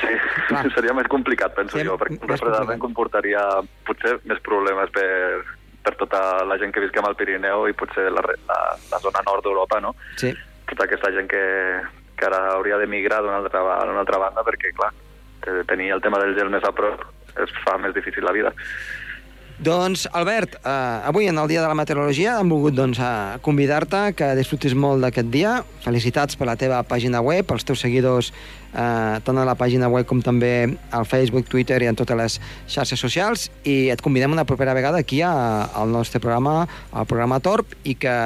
Sí, 0.00 0.12
Clar. 0.48 0.64
seria 0.76 0.94
més 0.96 1.08
complicat, 1.12 1.54
penso 1.56 1.78
sí, 1.78 1.86
jo, 1.86 1.98
perquè 2.00 2.18
un 2.20 2.32
refredament 2.32 2.82
comportaria 2.82 3.44
potser 3.86 4.18
més 4.28 4.42
problemes 4.44 4.92
per, 4.94 5.08
per 5.84 5.94
tota 6.00 6.20
la 6.48 6.58
gent 6.60 6.74
que 6.74 6.82
visquem 6.84 7.06
al 7.06 7.16
Pirineu 7.18 7.68
i 7.70 7.76
potser 7.78 8.10
la, 8.10 8.24
la, 8.50 8.60
la 8.90 9.02
zona 9.04 9.24
nord 9.26 9.46
d'Europa, 9.46 9.80
no? 9.84 9.94
Sí. 10.20 10.34
Tota 10.70 10.88
aquesta 10.88 11.12
gent 11.14 11.30
que, 11.30 11.44
que 12.18 12.28
ara 12.28 12.40
hauria 12.54 12.80
d'emigrar 12.80 13.22
d'una 13.22 13.40
altra, 13.42 13.62
una 13.84 14.02
altra 14.02 14.20
banda 14.22 14.44
perquè, 14.46 14.72
clar, 14.76 14.92
tenir 15.68 15.92
el 15.92 16.00
tema 16.00 16.18
del 16.22 16.34
gel 16.38 16.50
més 16.50 16.64
a 16.64 16.72
prop 16.72 17.04
es 17.42 17.50
fa 17.64 17.76
més 17.82 17.94
difícil 17.94 18.24
la 18.24 18.32
vida. 18.32 18.52
Doncs, 19.64 20.08
Albert, 20.12 20.56
eh, 20.56 21.08
avui 21.08 21.26
en 21.26 21.38
el 21.38 21.48
Dia 21.48 21.62
de 21.62 21.68
la 21.68 21.74
Meteorologia 21.78 22.34
hem 22.40 22.50
volgut 22.52 22.74
doncs, 22.76 22.98
eh, 22.98 23.38
convidar-te 23.40 24.12
que 24.12 24.34
disfrutis 24.36 24.74
molt 24.74 25.00
d'aquest 25.00 25.30
dia. 25.32 25.64
Felicitats 25.80 26.36
per 26.36 26.46
la 26.46 26.56
teva 26.56 26.82
pàgina 26.84 27.22
web, 27.24 27.46
pels 27.46 27.64
teus 27.64 27.80
seguidors 27.80 28.28
eh, 28.74 29.20
tant 29.24 29.38
a 29.38 29.44
la 29.48 29.54
pàgina 29.56 29.88
web 29.88 30.04
com 30.04 30.20
també 30.20 30.76
al 30.90 31.06
Facebook, 31.06 31.48
Twitter 31.48 31.80
i 31.80 31.88
en 31.88 31.96
totes 31.96 32.18
les 32.18 32.36
xarxes 32.66 33.00
socials 33.00 33.46
i 33.64 33.88
et 33.88 34.02
convidem 34.04 34.32
una 34.32 34.44
propera 34.44 34.74
vegada 34.74 34.98
aquí 35.00 35.22
a, 35.22 35.32
al 35.72 35.88
nostre 35.88 36.20
programa, 36.20 36.66
al 36.92 37.06
programa 37.06 37.40
Torp 37.40 37.72
i 37.84 37.94
que, 37.94 38.16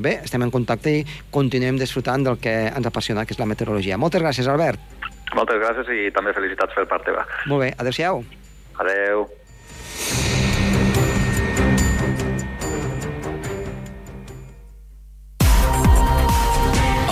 bé, 0.00 0.20
estem 0.24 0.46
en 0.46 0.50
contacte 0.54 0.94
i 1.02 1.04
continuem 1.30 1.76
disfrutant 1.76 2.24
del 2.24 2.38
que 2.40 2.54
ens 2.70 2.86
apassiona, 2.88 3.26
que 3.26 3.36
és 3.36 3.42
la 3.42 3.50
meteorologia. 3.50 4.00
Moltes 4.00 4.24
gràcies, 4.24 4.48
Albert. 4.48 4.80
Moltes 5.34 5.60
gràcies 5.60 5.92
i 5.92 6.08
també 6.14 6.32
felicitats 6.32 6.72
per 6.72 6.86
part 6.88 7.04
teva. 7.04 7.26
Molt 7.52 7.66
bé, 7.66 7.74
adeu-siau. 7.76 8.24
Adeu. 8.80 9.28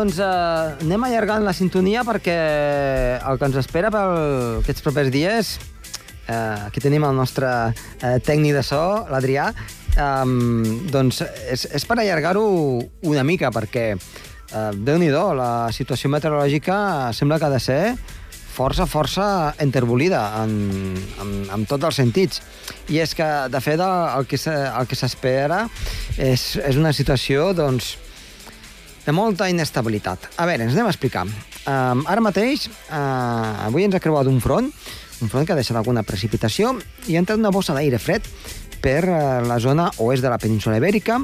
Doncs 0.00 0.16
eh, 0.16 0.84
anem 0.86 1.02
allargant 1.04 1.42
la 1.44 1.52
sintonia 1.52 2.00
perquè 2.08 2.36
el 3.20 3.36
que 3.36 3.48
ens 3.50 3.58
espera 3.60 3.90
per 3.92 4.06
aquests 4.62 4.80
propers 4.86 5.10
dies, 5.12 5.50
eh, 6.24 6.68
aquí 6.70 6.80
tenim 6.80 7.04
el 7.04 7.18
nostre 7.18 7.50
eh, 7.68 8.14
tècnic 8.24 8.56
de 8.56 8.62
so, 8.64 8.80
l'Adrià, 9.12 9.50
eh, 9.92 10.24
doncs 10.94 11.20
és, 11.52 11.66
és 11.76 11.84
per 11.84 11.98
allargar-ho 11.98 12.46
una 13.12 13.26
mica 13.28 13.52
perquè, 13.52 13.84
eh, 13.92 14.64
déu-n'hi-do, 14.72 15.26
la 15.36 15.52
situació 15.76 16.08
meteorològica 16.16 16.80
sembla 17.12 17.36
que 17.36 17.50
ha 17.50 17.54
de 17.58 17.60
ser 17.60 17.82
força, 18.56 18.88
força 18.88 19.30
enterbolida 19.60 20.24
en, 20.40 20.60
en, 21.20 21.40
en 21.44 21.68
tots 21.68 21.90
els 21.92 22.00
sentits. 22.00 22.40
I 22.88 23.04
és 23.04 23.12
que, 23.12 23.28
de 23.52 23.60
fet, 23.60 23.84
el, 23.84 24.24
el 24.24 24.88
que 24.88 25.04
s'espera 25.04 25.66
és, 26.16 26.54
és 26.56 26.80
una 26.80 26.96
situació, 26.96 27.50
doncs, 27.52 27.98
de 29.04 29.12
molta 29.12 29.48
inestabilitat. 29.50 30.30
A 30.36 30.46
veure, 30.48 30.66
ens 30.66 30.76
anem 30.76 30.88
a 30.88 30.94
explicar. 30.94 31.26
Uh, 31.26 32.00
ara 32.08 32.24
mateix, 32.24 32.68
uh, 32.88 33.66
avui 33.66 33.86
ens 33.86 33.96
ha 33.96 34.02
creuat 34.02 34.28
un 34.30 34.40
front, 34.40 34.70
un 35.20 35.30
front 35.30 35.46
que 35.46 35.54
ha 35.54 35.58
deixat 35.58 35.78
alguna 35.80 36.04
precipitació, 36.06 36.74
i 37.08 37.16
ha 37.16 37.22
entrat 37.22 37.40
una 37.40 37.52
bossa 37.52 37.76
d'aire 37.76 38.00
fred 38.00 38.26
per 38.80 39.02
uh, 39.08 39.40
la 39.46 39.60
zona 39.60 39.90
oest 40.00 40.24
de 40.24 40.32
la 40.32 40.40
península 40.40 40.80
Ibèrica, 40.80 41.20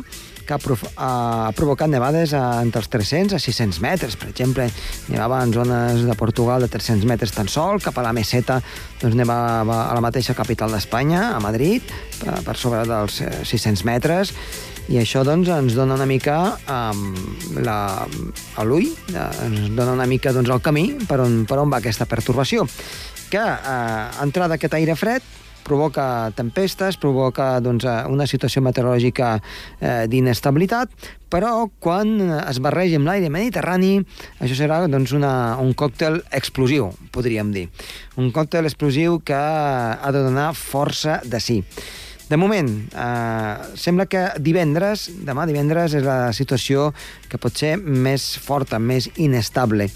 que 0.46 0.54
ha, 0.54 0.60
prof 0.62 0.84
ha 0.94 1.50
provocat 1.58 1.90
nevades 1.90 2.30
entre 2.36 2.78
els 2.78 2.88
300 2.92 3.34
a 3.34 3.40
600 3.42 3.80
metres. 3.82 4.14
Per 4.14 4.28
exemple, 4.30 4.68
nevava 5.10 5.40
en 5.42 5.52
zones 5.52 6.04
de 6.06 6.14
Portugal 6.14 6.62
de 6.62 6.70
300 6.70 7.08
metres 7.10 7.34
tan 7.34 7.50
sol, 7.50 7.82
cap 7.82 7.98
a 7.98 8.04
la 8.06 8.14
meseta 8.14 8.60
doncs 9.00 9.18
nevava 9.18 9.82
a 9.90 9.96
la 9.96 10.04
mateixa 10.04 10.36
capital 10.38 10.70
d'Espanya, 10.70 11.32
a 11.34 11.42
Madrid, 11.42 11.82
per 12.46 12.54
sobre 12.56 12.84
dels 12.86 13.18
600 13.42 13.82
metres, 13.88 14.32
i 14.86 15.00
això 15.00 15.24
doncs, 15.26 15.48
ens 15.50 15.74
dona 15.74 15.96
una 15.98 16.06
mica 16.06 16.36
um, 16.70 17.08
la, 17.66 17.78
a 18.54 18.66
l'ull, 18.66 18.86
ens 19.10 19.72
dona 19.74 19.96
una 19.96 20.06
mica 20.06 20.30
doncs, 20.34 20.52
el 20.52 20.62
camí 20.62 20.92
per 21.08 21.18
on, 21.24 21.42
per 21.48 21.58
on 21.62 21.72
va 21.72 21.80
aquesta 21.82 22.06
pertorbació, 22.06 22.68
que 23.32 23.42
eh, 23.42 24.22
entrada 24.22 24.54
aquest 24.54 24.76
aire 24.78 24.94
fred 24.98 25.24
provoca 25.66 26.30
tempestes, 26.38 26.94
provoca 27.02 27.56
doncs, 27.58 27.84
eh, 27.84 27.96
una 28.06 28.28
situació 28.30 28.62
meteorològica 28.62 29.32
eh, 29.34 30.06
d'inestabilitat, 30.06 30.94
però 31.32 31.66
quan 31.82 32.14
es 32.38 32.62
barreja 32.62 33.00
amb 33.00 33.10
l'aire 33.10 33.32
mediterrani, 33.34 33.98
això 34.38 34.54
serà 34.54 34.84
doncs, 34.86 35.16
una, 35.18 35.58
un 35.58 35.74
còctel 35.74 36.22
explosiu, 36.30 36.92
podríem 37.10 37.50
dir. 37.56 37.66
Un 38.22 38.30
còctel 38.30 38.70
explosiu 38.70 39.18
que 39.26 39.36
ha 39.36 40.14
de 40.14 40.22
donar 40.22 40.52
força 40.54 41.18
de 41.26 41.42
sí. 41.42 41.64
De 42.28 42.36
moment, 42.36 42.68
eh, 42.90 43.56
sembla 43.78 44.08
que 44.10 44.24
divendres, 44.42 45.06
demà 45.22 45.46
divendres, 45.46 45.94
és 45.94 46.02
la 46.02 46.32
situació 46.34 46.92
que 47.30 47.38
pot 47.38 47.54
ser 47.54 47.76
més 47.78 48.34
forta, 48.42 48.80
més 48.82 49.06
inestable. 49.14 49.86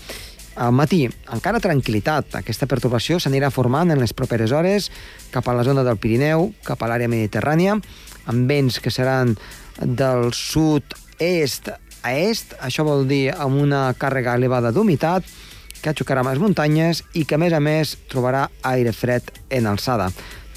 Al 0.54 0.70
matí, 0.70 1.08
encara 1.32 1.58
tranquil·litat. 1.62 2.36
Aquesta 2.38 2.68
perturbació 2.70 3.18
s'anirà 3.18 3.50
formant 3.50 3.90
en 3.90 3.98
les 3.98 4.14
properes 4.14 4.52
hores 4.52 4.90
cap 5.34 5.48
a 5.48 5.54
la 5.54 5.64
zona 5.66 5.82
del 5.82 5.98
Pirineu, 5.98 6.52
cap 6.62 6.82
a 6.82 6.90
l'àrea 6.90 7.10
mediterrània, 7.10 7.80
amb 8.26 8.50
vents 8.50 8.78
que 8.78 8.90
seran 8.94 9.36
del 9.80 10.30
sud-est 10.36 11.70
a 12.02 12.14
est, 12.14 12.54
això 12.60 12.84
vol 12.86 13.06
dir 13.08 13.30
amb 13.34 13.58
una 13.60 13.88
càrrega 13.98 14.36
elevada 14.38 14.70
d'humitat, 14.72 15.24
que 15.80 15.94
xocarà 15.96 16.22
amb 16.22 16.30
les 16.30 16.40
muntanyes 16.40 17.02
i 17.16 17.24
que, 17.24 17.36
a 17.36 17.40
més 17.40 17.56
a 17.56 17.60
més, 17.60 17.96
trobarà 18.12 18.46
aire 18.68 18.92
fred 18.92 19.30
en 19.48 19.66
alçada. 19.66 20.10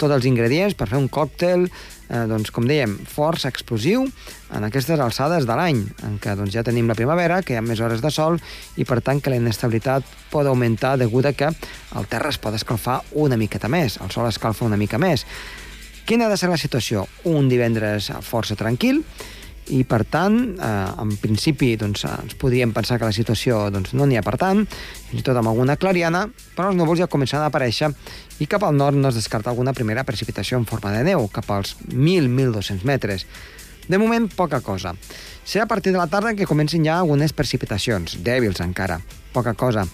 Tots 0.03 0.17
els 0.17 0.25
ingredients 0.27 0.73
per 0.75 0.89
fer 0.91 0.97
un 0.99 1.05
còctel, 1.07 1.61
eh, 1.69 2.23
doncs, 2.27 2.49
com 2.51 2.65
dèiem, 2.67 2.97
força 3.07 3.47
explosiu 3.47 4.03
en 4.51 4.65
aquestes 4.67 4.99
alçades 4.99 5.47
de 5.47 5.55
l'any, 5.55 5.79
en 6.03 6.17
què 6.19 6.33
doncs, 6.35 6.51
ja 6.51 6.63
tenim 6.67 6.89
la 6.91 6.97
primavera, 6.99 7.37
que 7.41 7.53
hi 7.53 7.59
ha 7.61 7.63
més 7.63 7.79
hores 7.79 8.03
de 8.03 8.11
sol, 8.11 8.35
i 8.75 8.83
per 8.83 8.99
tant 8.99 9.21
que 9.23 9.31
la 9.31 9.39
inestabilitat 9.39 10.03
pot 10.33 10.49
augmentar 10.49 10.97
degut 10.99 11.29
a 11.29 11.31
que 11.31 11.47
el 11.47 12.09
terra 12.11 12.33
es 12.35 12.41
pot 12.41 12.57
escalfar 12.57 12.99
una 13.15 13.39
miqueta 13.39 13.71
més, 13.71 13.95
el 14.03 14.11
sol 14.11 14.27
escalfa 14.27 14.67
una 14.67 14.81
mica 14.81 14.99
més. 14.99 15.23
Quina 16.03 16.27
ha 16.27 16.33
de 16.33 16.35
ser 16.35 16.51
la 16.51 16.59
situació? 16.59 17.07
Un 17.31 17.47
divendres 17.47 18.11
força 18.27 18.59
tranquil, 18.59 19.05
i 19.71 19.83
per 19.87 20.01
tant, 20.09 20.37
eh, 20.57 20.71
en 20.99 21.13
principi 21.21 21.73
doncs, 21.79 22.03
ens 22.09 22.35
podríem 22.39 22.73
pensar 22.75 22.99
que 22.99 23.07
la 23.07 23.15
situació 23.15 23.69
doncs, 23.71 23.93
no 23.93 24.07
n'hi 24.09 24.19
ha 24.19 24.25
per 24.25 24.35
tant, 24.41 24.65
fins 25.09 25.21
i 25.21 25.23
tot 25.23 25.39
amb 25.39 25.51
alguna 25.51 25.77
clariana, 25.79 26.25
però 26.57 26.71
els 26.71 26.79
núvols 26.79 27.03
ja 27.03 27.07
comencen 27.07 27.39
a 27.39 27.47
aparèixer 27.47 27.93
i 28.43 28.49
cap 28.49 28.63
al 28.67 28.75
nord 28.75 28.99
no 28.99 29.09
es 29.09 29.19
descarta 29.19 29.51
alguna 29.53 29.73
primera 29.73 30.03
precipitació 30.03 30.59
en 30.59 30.67
forma 30.69 30.91
de 30.91 31.03
neu, 31.07 31.27
cap 31.31 31.49
als 31.51 31.77
1.000-1.200 31.87 32.83
metres. 32.83 33.27
De 33.87 33.99
moment, 33.99 34.29
poca 34.31 34.61
cosa. 34.63 34.93
Serà 35.43 35.65
a 35.65 35.71
partir 35.71 35.91
de 35.91 35.99
la 35.99 36.07
tarda 36.07 36.35
que 36.35 36.47
comencin 36.47 36.85
ja 36.87 36.99
algunes 36.99 37.35
precipitacions, 37.35 38.19
dèbils 38.23 38.63
encara, 38.63 39.01
poca 39.33 39.53
cosa 39.53 39.87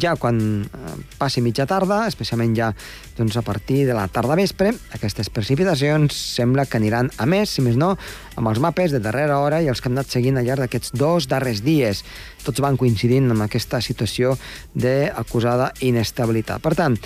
ja 0.00 0.16
quan 0.18 0.38
eh, 0.66 0.94
passi 1.18 1.42
mitja 1.44 1.66
tarda, 1.68 2.02
especialment 2.10 2.54
ja 2.56 2.70
doncs, 3.16 3.36
a 3.38 3.42
partir 3.46 3.84
de 3.86 3.94
la 3.94 4.06
tarda 4.12 4.36
vespre, 4.38 4.72
aquestes 4.96 5.30
precipitacions 5.30 6.16
sembla 6.36 6.66
que 6.66 6.80
aniran 6.80 7.10
a 7.22 7.26
més, 7.30 7.54
si 7.54 7.62
més 7.64 7.78
no, 7.78 7.94
amb 8.36 8.50
els 8.50 8.60
mapes 8.62 8.94
de 8.94 9.00
darrera 9.02 9.38
hora 9.40 9.62
i 9.62 9.70
els 9.70 9.80
que 9.80 9.90
hem 9.90 9.96
anat 9.96 10.12
seguint 10.12 10.40
al 10.40 10.48
llarg 10.48 10.66
d'aquests 10.66 10.94
dos 10.98 11.28
darrers 11.30 11.62
dies. 11.64 12.02
Tots 12.44 12.62
van 12.64 12.78
coincidint 12.80 13.30
amb 13.30 13.46
aquesta 13.46 13.80
situació 13.84 14.36
d'acusada 14.74 15.72
inestabilitat. 15.86 16.62
Per 16.62 16.74
tant, 16.78 16.98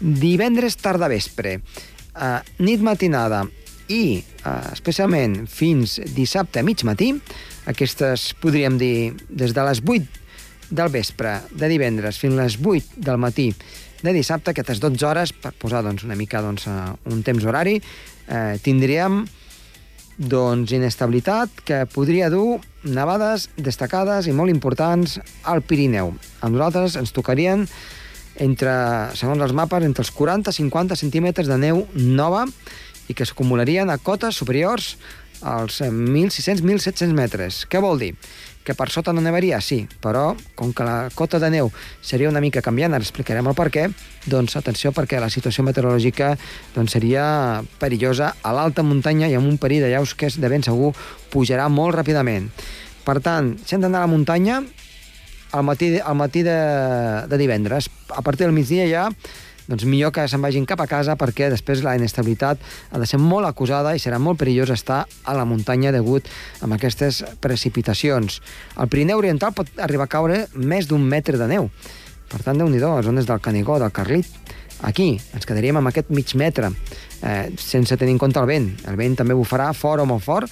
divendres 0.00 0.76
tarda 0.82 1.08
vespre, 1.12 1.60
eh, 1.60 2.38
nit 2.58 2.82
matinada 2.82 3.44
i 3.88 4.18
eh, 4.18 4.50
especialment 4.72 5.44
fins 5.46 6.00
dissabte 6.16 6.60
a 6.60 6.66
mig 6.66 6.82
matí, 6.84 7.12
aquestes 7.70 8.32
podríem 8.42 8.76
dir 8.80 9.14
des 9.28 9.54
de 9.54 9.64
les 9.64 9.80
8 9.84 10.23
del 10.70 10.92
vespre 10.92 11.40
de 11.50 11.68
divendres 11.68 12.18
fins 12.20 12.38
les 12.38 12.58
8 12.60 13.00
del 13.04 13.18
matí 13.18 13.50
de 14.04 14.12
dissabte, 14.12 14.52
aquestes 14.52 14.82
12 14.82 15.06
hores, 15.08 15.32
per 15.32 15.54
posar 15.56 15.80
doncs, 15.82 16.04
una 16.04 16.16
mica 16.16 16.42
doncs, 16.44 16.66
eh, 16.68 16.72
un 17.08 17.22
temps 17.24 17.44
horari, 17.48 17.78
eh, 18.28 18.58
tindríem 18.60 19.22
doncs, 20.18 20.72
inestabilitat 20.76 21.62
que 21.64 21.86
podria 21.90 22.28
dur 22.30 22.60
nevades 22.84 23.48
destacades 23.56 24.28
i 24.28 24.36
molt 24.36 24.52
importants 24.52 25.18
al 25.42 25.62
Pirineu. 25.62 26.12
A 26.40 26.52
nosaltres 26.52 26.98
ens 27.00 27.12
tocarien 27.16 27.66
entre, 28.36 28.74
segons 29.16 29.40
els 29.40 29.54
mapes, 29.56 29.82
entre 29.82 30.04
els 30.04 30.12
40 30.12 30.52
i 30.52 30.60
50 30.60 30.96
centímetres 31.00 31.48
de 31.48 31.58
neu 31.58 31.86
nova 31.94 32.44
i 33.08 33.14
que 33.14 33.24
s'acumularien 33.24 33.90
a 33.90 33.98
cotes 33.98 34.36
superiors 34.36 34.96
als 35.44 35.80
1.600-1.700 35.80 37.12
metres. 37.12 37.64
Què 37.68 37.80
vol 37.80 37.98
dir? 38.00 38.14
Que 38.64 38.72
per 38.72 38.88
sota 38.88 39.12
no 39.12 39.20
nevaria? 39.20 39.58
Sí, 39.60 39.82
però 40.00 40.32
com 40.56 40.72
que 40.72 40.86
la 40.86 41.10
cota 41.14 41.36
de 41.42 41.50
neu 41.52 41.68
seria 42.00 42.30
una 42.30 42.40
mica 42.40 42.62
canviant, 42.64 42.96
ara 42.96 43.04
explicarem 43.04 43.44
el 43.50 43.56
per 43.58 43.68
què, 43.68 43.88
doncs 44.24 44.56
atenció 44.56 44.92
perquè 44.96 45.20
la 45.20 45.28
situació 45.28 45.66
meteorològica 45.66 46.30
doncs, 46.72 46.94
seria 46.96 47.26
perillosa 47.80 48.32
a 48.40 48.54
l'alta 48.56 48.82
muntanya 48.82 49.28
i 49.28 49.36
amb 49.36 49.50
un 49.50 49.60
perill 49.60 49.84
de 49.84 49.92
llaus 49.92 50.16
que 50.16 50.32
és 50.32 50.40
de 50.40 50.48
ben 50.48 50.64
segur 50.64 50.94
pujarà 51.34 51.68
molt 51.68 51.98
ràpidament. 52.00 52.48
Per 53.04 53.18
tant, 53.20 53.52
si 53.60 53.76
hem 53.76 53.84
d'anar 53.84 54.00
a 54.00 54.08
la 54.08 54.12
muntanya, 54.14 54.62
al 55.54 55.62
matí, 55.62 55.98
al 56.00 56.16
matí 56.16 56.42
de, 56.42 56.58
de 57.28 57.38
divendres, 57.38 57.90
a 58.08 58.22
partir 58.22 58.48
del 58.48 58.56
migdia 58.56 58.88
ja 58.88 59.10
doncs 59.68 59.86
millor 59.88 60.12
que 60.12 60.26
se'n 60.28 60.42
vagin 60.44 60.66
cap 60.68 60.80
a 60.84 60.88
casa 60.90 61.16
perquè 61.20 61.48
després 61.52 61.82
la 61.84 61.94
inestabilitat 61.96 62.60
ha 62.90 63.00
de 63.00 63.08
ser 63.08 63.20
molt 63.22 63.48
acusada 63.48 63.94
i 63.96 64.02
serà 64.02 64.18
molt 64.20 64.38
perillós 64.40 64.72
estar 64.74 65.04
a 65.24 65.36
la 65.36 65.46
muntanya 65.48 65.92
degut 65.94 66.28
a 66.60 66.68
aquestes 66.76 67.22
precipitacions. 67.40 68.40
El 68.76 68.90
Pirineu 68.92 69.22
Oriental 69.22 69.54
pot 69.56 69.70
arribar 69.80 70.08
a 70.08 70.12
caure 70.12 70.44
més 70.54 70.88
d'un 70.90 71.02
metre 71.02 71.40
de 71.40 71.48
neu. 71.48 71.70
Per 72.28 72.42
tant, 72.42 72.58
déu 72.58 72.68
nhi 72.68 72.82
a 72.82 72.96
les 72.96 73.06
zones 73.06 73.26
del 73.28 73.40
Canigó, 73.40 73.78
del 73.78 73.92
Carlit, 73.94 74.26
aquí 74.82 75.14
ens 75.32 75.46
quedaríem 75.46 75.78
amb 75.78 75.88
aquest 75.88 76.10
mig 76.10 76.34
metre, 76.34 76.72
eh, 77.22 77.52
sense 77.56 77.96
tenir 77.96 78.16
en 78.16 78.18
compte 78.18 78.40
el 78.40 78.48
vent. 78.50 78.70
El 78.88 78.96
vent 78.96 79.16
també 79.16 79.36
bufarà 79.38 79.72
fort 79.72 80.02
o 80.02 80.06
molt 80.08 80.24
fort 80.24 80.50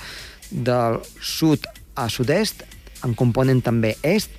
del 0.50 1.00
sud 1.20 1.66
a 1.96 2.08
sud-est, 2.08 2.62
en 3.04 3.16
component 3.18 3.60
també 3.64 3.96
est, 4.02 4.30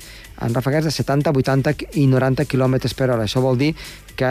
en 0.42 0.54
rafegats 0.54 0.88
de 0.88 0.92
70, 0.92 1.32
80 1.32 1.98
i 2.02 2.08
90 2.10 2.46
km 2.50 2.78
per 2.98 3.10
hora. 3.10 3.24
Això 3.28 3.42
vol 3.44 3.58
dir 3.60 3.74
que 4.18 4.30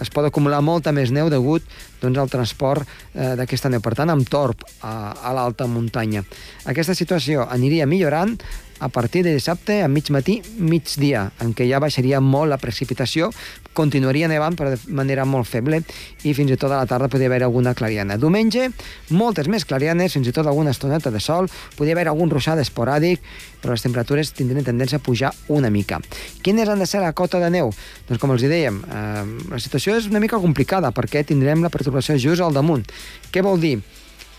es 0.00 0.10
pot 0.12 0.24
acumular 0.24 0.60
molta 0.64 0.92
més 0.92 1.12
neu 1.12 1.30
degut 1.32 1.64
doncs, 2.00 2.18
al 2.18 2.32
transport 2.32 2.86
eh, 3.14 3.34
d'aquesta 3.36 3.70
neu. 3.72 3.82
Per 3.84 3.94
tant, 3.98 4.12
amb 4.12 4.28
torb 4.28 4.64
a, 4.80 5.12
a 5.12 5.34
l'alta 5.36 5.68
muntanya. 5.68 6.24
Aquesta 6.70 6.96
situació 6.96 7.46
aniria 7.48 7.88
millorant 7.88 8.36
a 8.80 8.88
partir 8.88 9.22
de 9.24 9.34
dissabte 9.34 9.82
a 9.82 9.88
mig 9.88 10.08
matí, 10.10 10.40
migdia, 10.58 11.28
en 11.40 11.52
què 11.54 11.68
ja 11.68 11.78
baixaria 11.78 12.18
molt 12.24 12.48
la 12.50 12.58
precipitació, 12.58 13.28
continuaria 13.76 14.28
nevant 14.28 14.56
però 14.58 14.72
de 14.72 14.80
manera 14.96 15.26
molt 15.28 15.46
feble 15.46 15.82
i 16.24 16.32
fins 16.34 16.50
i 16.50 16.56
tot 16.58 16.72
a 16.72 16.80
la 16.80 16.88
tarda 16.88 17.10
podria 17.12 17.28
haver 17.30 17.44
alguna 17.44 17.74
clariana. 17.76 18.16
Diumenge, 18.18 18.70
moltes 19.14 19.48
més 19.52 19.68
clarianes, 19.68 20.16
fins 20.16 20.26
i 20.26 20.34
tot 20.34 20.48
alguna 20.48 20.72
estoneta 20.72 21.12
de 21.12 21.20
sol, 21.20 21.48
podria 21.76 21.94
haver 21.94 22.08
algun 22.08 22.32
ruixat 22.32 22.58
esporàdic, 22.64 23.22
però 23.60 23.76
les 23.76 23.84
temperatures 23.84 24.32
tindrien 24.32 24.64
tendència 24.64 24.98
a 24.98 25.04
pujar 25.04 25.34
una 25.52 25.70
mica. 25.70 26.00
Quines 26.42 26.68
han 26.68 26.80
de 26.80 26.88
ser 26.88 27.04
la 27.04 27.12
cota 27.12 27.38
de 27.38 27.52
neu? 27.52 27.74
Doncs 28.08 28.20
com 28.20 28.32
els 28.32 28.48
dèiem, 28.48 28.80
eh, 28.88 29.24
la 29.52 29.60
situació 29.60 30.00
és 30.00 30.08
una 30.08 30.24
mica 30.24 30.40
complicada 30.40 30.90
perquè 30.90 31.26
tindrem 31.28 31.62
la 31.62 31.70
perturbació 31.70 32.16
just 32.18 32.40
al 32.40 32.56
damunt. 32.56 32.88
Què 33.30 33.44
vol 33.44 33.60
dir? 33.60 33.78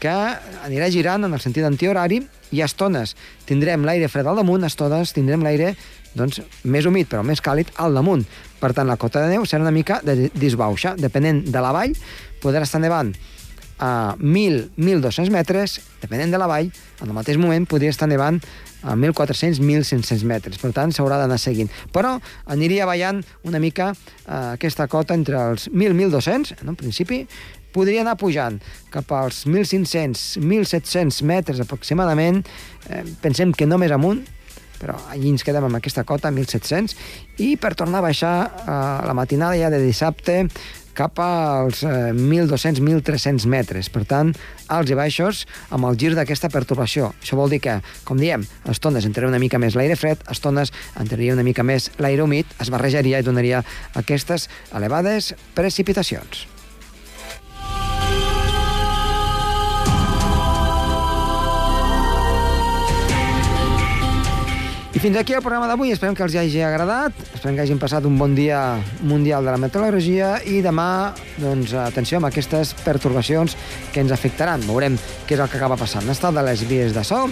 Que 0.01 0.13
anirà 0.65 0.89
girant 0.93 1.27
en 1.27 1.33
el 1.33 1.41
sentit 1.43 1.65
antihorari 1.67 2.21
i 2.51 2.61
a 2.61 2.67
estones 2.67 3.13
tindrem 3.47 3.85
l'aire 3.85 4.09
fred 4.09 4.27
al 4.27 4.39
damunt, 4.41 4.65
a 4.65 4.71
estones 4.71 5.13
tindrem 5.13 5.43
l'aire 5.45 5.75
doncs, 6.17 6.41
més 6.63 6.87
humit 6.89 7.09
però 7.11 7.21
més 7.23 7.41
càlid 7.43 7.69
al 7.79 7.93
damunt. 7.95 8.25
Per 8.61 8.73
tant, 8.77 8.89
la 8.89 8.97
cota 8.99 9.21
de 9.23 9.35
neu 9.35 9.45
serà 9.45 9.63
una 9.63 9.73
mica 9.73 10.01
de 10.03 10.31
disbauxa. 10.33 10.95
Depenent 10.99 11.45
de 11.47 11.61
la 11.63 11.71
vall, 11.75 11.93
podrà 12.41 12.65
estar 12.65 12.81
nevant 12.81 13.13
a 13.81 14.15
1.000-1.200 14.19 15.31
metres, 15.33 15.79
depenent 16.03 16.33
de 16.33 16.37
la 16.37 16.49
vall, 16.49 16.69
en 17.01 17.07
el 17.09 17.17
mateix 17.17 17.39
moment 17.41 17.65
podria 17.65 17.89
estar 17.89 18.09
nevant 18.09 18.37
a 18.81 18.95
1.400-1.500 18.95 20.25
metres. 20.27 20.59
Per 20.61 20.73
tant, 20.75 20.93
s'haurà 20.93 21.19
d'anar 21.21 21.39
seguint. 21.41 21.71
Però 21.93 22.17
aniria 22.51 22.89
ballant 22.89 23.21
una 23.47 23.61
mica 23.61 23.91
eh, 23.93 24.53
aquesta 24.57 24.87
cota 24.91 25.17
entre 25.17 25.39
els 25.51 25.69
1.000-1.200, 25.71 26.61
en 26.61 26.73
un 26.73 26.79
principi, 26.79 27.23
podria 27.71 28.03
anar 28.03 28.17
pujant 28.19 28.59
cap 28.91 29.11
als 29.15 29.45
1.500-1.700 29.47 31.23
metres 31.27 31.63
aproximadament. 31.63 32.43
Eh, 32.89 33.03
pensem 33.23 33.53
que 33.55 33.69
no 33.69 33.79
més 33.81 33.93
amunt, 33.95 34.25
però 34.81 34.97
allí 35.13 35.29
ens 35.29 35.45
quedem 35.45 35.67
amb 35.67 35.77
aquesta 35.77 36.03
cota, 36.07 36.31
1.700, 36.33 36.95
i 37.45 37.53
per 37.61 37.75
tornar 37.77 38.01
a 38.01 38.07
baixar 38.09 38.35
eh, 38.49 38.77
la 39.07 39.17
matinada 39.17 39.59
ja 39.59 39.69
de 39.73 39.81
dissabte 39.83 40.41
cap 40.97 41.19
als 41.23 41.83
eh, 41.83 42.11
1.200-1.300 42.13 43.47
metres. 43.49 43.89
Per 43.93 44.03
tant, 44.09 44.33
alts 44.71 44.91
i 44.93 44.97
baixos 44.97 45.43
amb 45.69 45.89
el 45.89 45.99
gir 45.99 46.13
d'aquesta 46.17 46.51
perturbació. 46.53 47.11
Això 47.21 47.39
vol 47.39 47.51
dir 47.53 47.61
que, 47.63 47.79
com 48.07 48.21
diem, 48.21 48.45
a 48.65 48.75
estones 48.75 49.07
entraria 49.07 49.31
una 49.31 49.41
mica 49.41 49.61
més 49.61 49.77
l'aire 49.79 49.97
fred, 49.99 50.23
a 50.27 50.35
estones 50.37 50.73
entraria 50.99 51.35
una 51.35 51.45
mica 51.47 51.65
més 51.67 51.91
l'aire 52.01 52.23
humit, 52.25 52.49
es 52.61 52.71
barrejaria 52.73 53.21
i 53.21 53.27
donaria 53.27 53.63
aquestes 53.99 54.49
elevades 54.75 55.33
precipitacions. 55.57 56.47
Fins 65.01 65.17
aquí 65.17 65.33
el 65.33 65.41
programa 65.41 65.65
d'avui. 65.65 65.89
Esperem 65.89 66.13
que 66.13 66.21
els 66.21 66.35
hagi 66.37 66.59
agradat. 66.61 67.15
Esperem 67.33 67.55
que 67.57 67.63
hagin 67.63 67.79
passat 67.81 68.05
un 68.05 68.19
bon 68.19 68.35
dia 68.37 68.59
mundial 69.01 69.41
de 69.41 69.49
la 69.49 69.57
meteorologia 69.57 70.35
i 70.45 70.59
demà, 70.61 71.15
doncs, 71.41 71.73
atenció 71.73 72.19
amb 72.19 72.29
aquestes 72.29 72.75
pertorbacions 72.83 73.55
que 73.89 74.03
ens 74.05 74.13
afectaran. 74.13 74.61
Veurem 74.69 74.99
què 75.25 75.33
és 75.33 75.41
el 75.41 75.49
que 75.49 75.57
acaba 75.57 75.79
passant. 75.81 76.05
Estat 76.13 76.37
de 76.37 76.43
les 76.45 76.61
vies 76.69 76.93
de 76.93 77.01
so. 77.01 77.23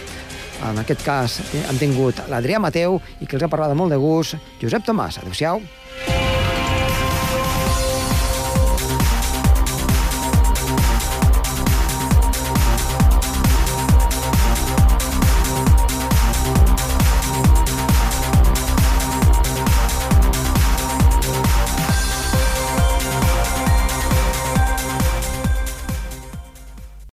En 0.65 0.81
aquest 0.81 1.05
cas 1.05 1.37
han 1.69 1.77
tingut 1.77 2.25
l'Adrià 2.31 2.57
Mateu 2.57 2.97
i 3.21 3.29
que 3.29 3.37
els 3.37 3.45
ha 3.45 3.53
parlat 3.53 3.77
molt 3.77 3.93
de 3.93 4.01
gust, 4.01 4.41
Josep 4.63 4.89
Tomàs. 4.89 5.21
Adéu-siau. 5.21 5.61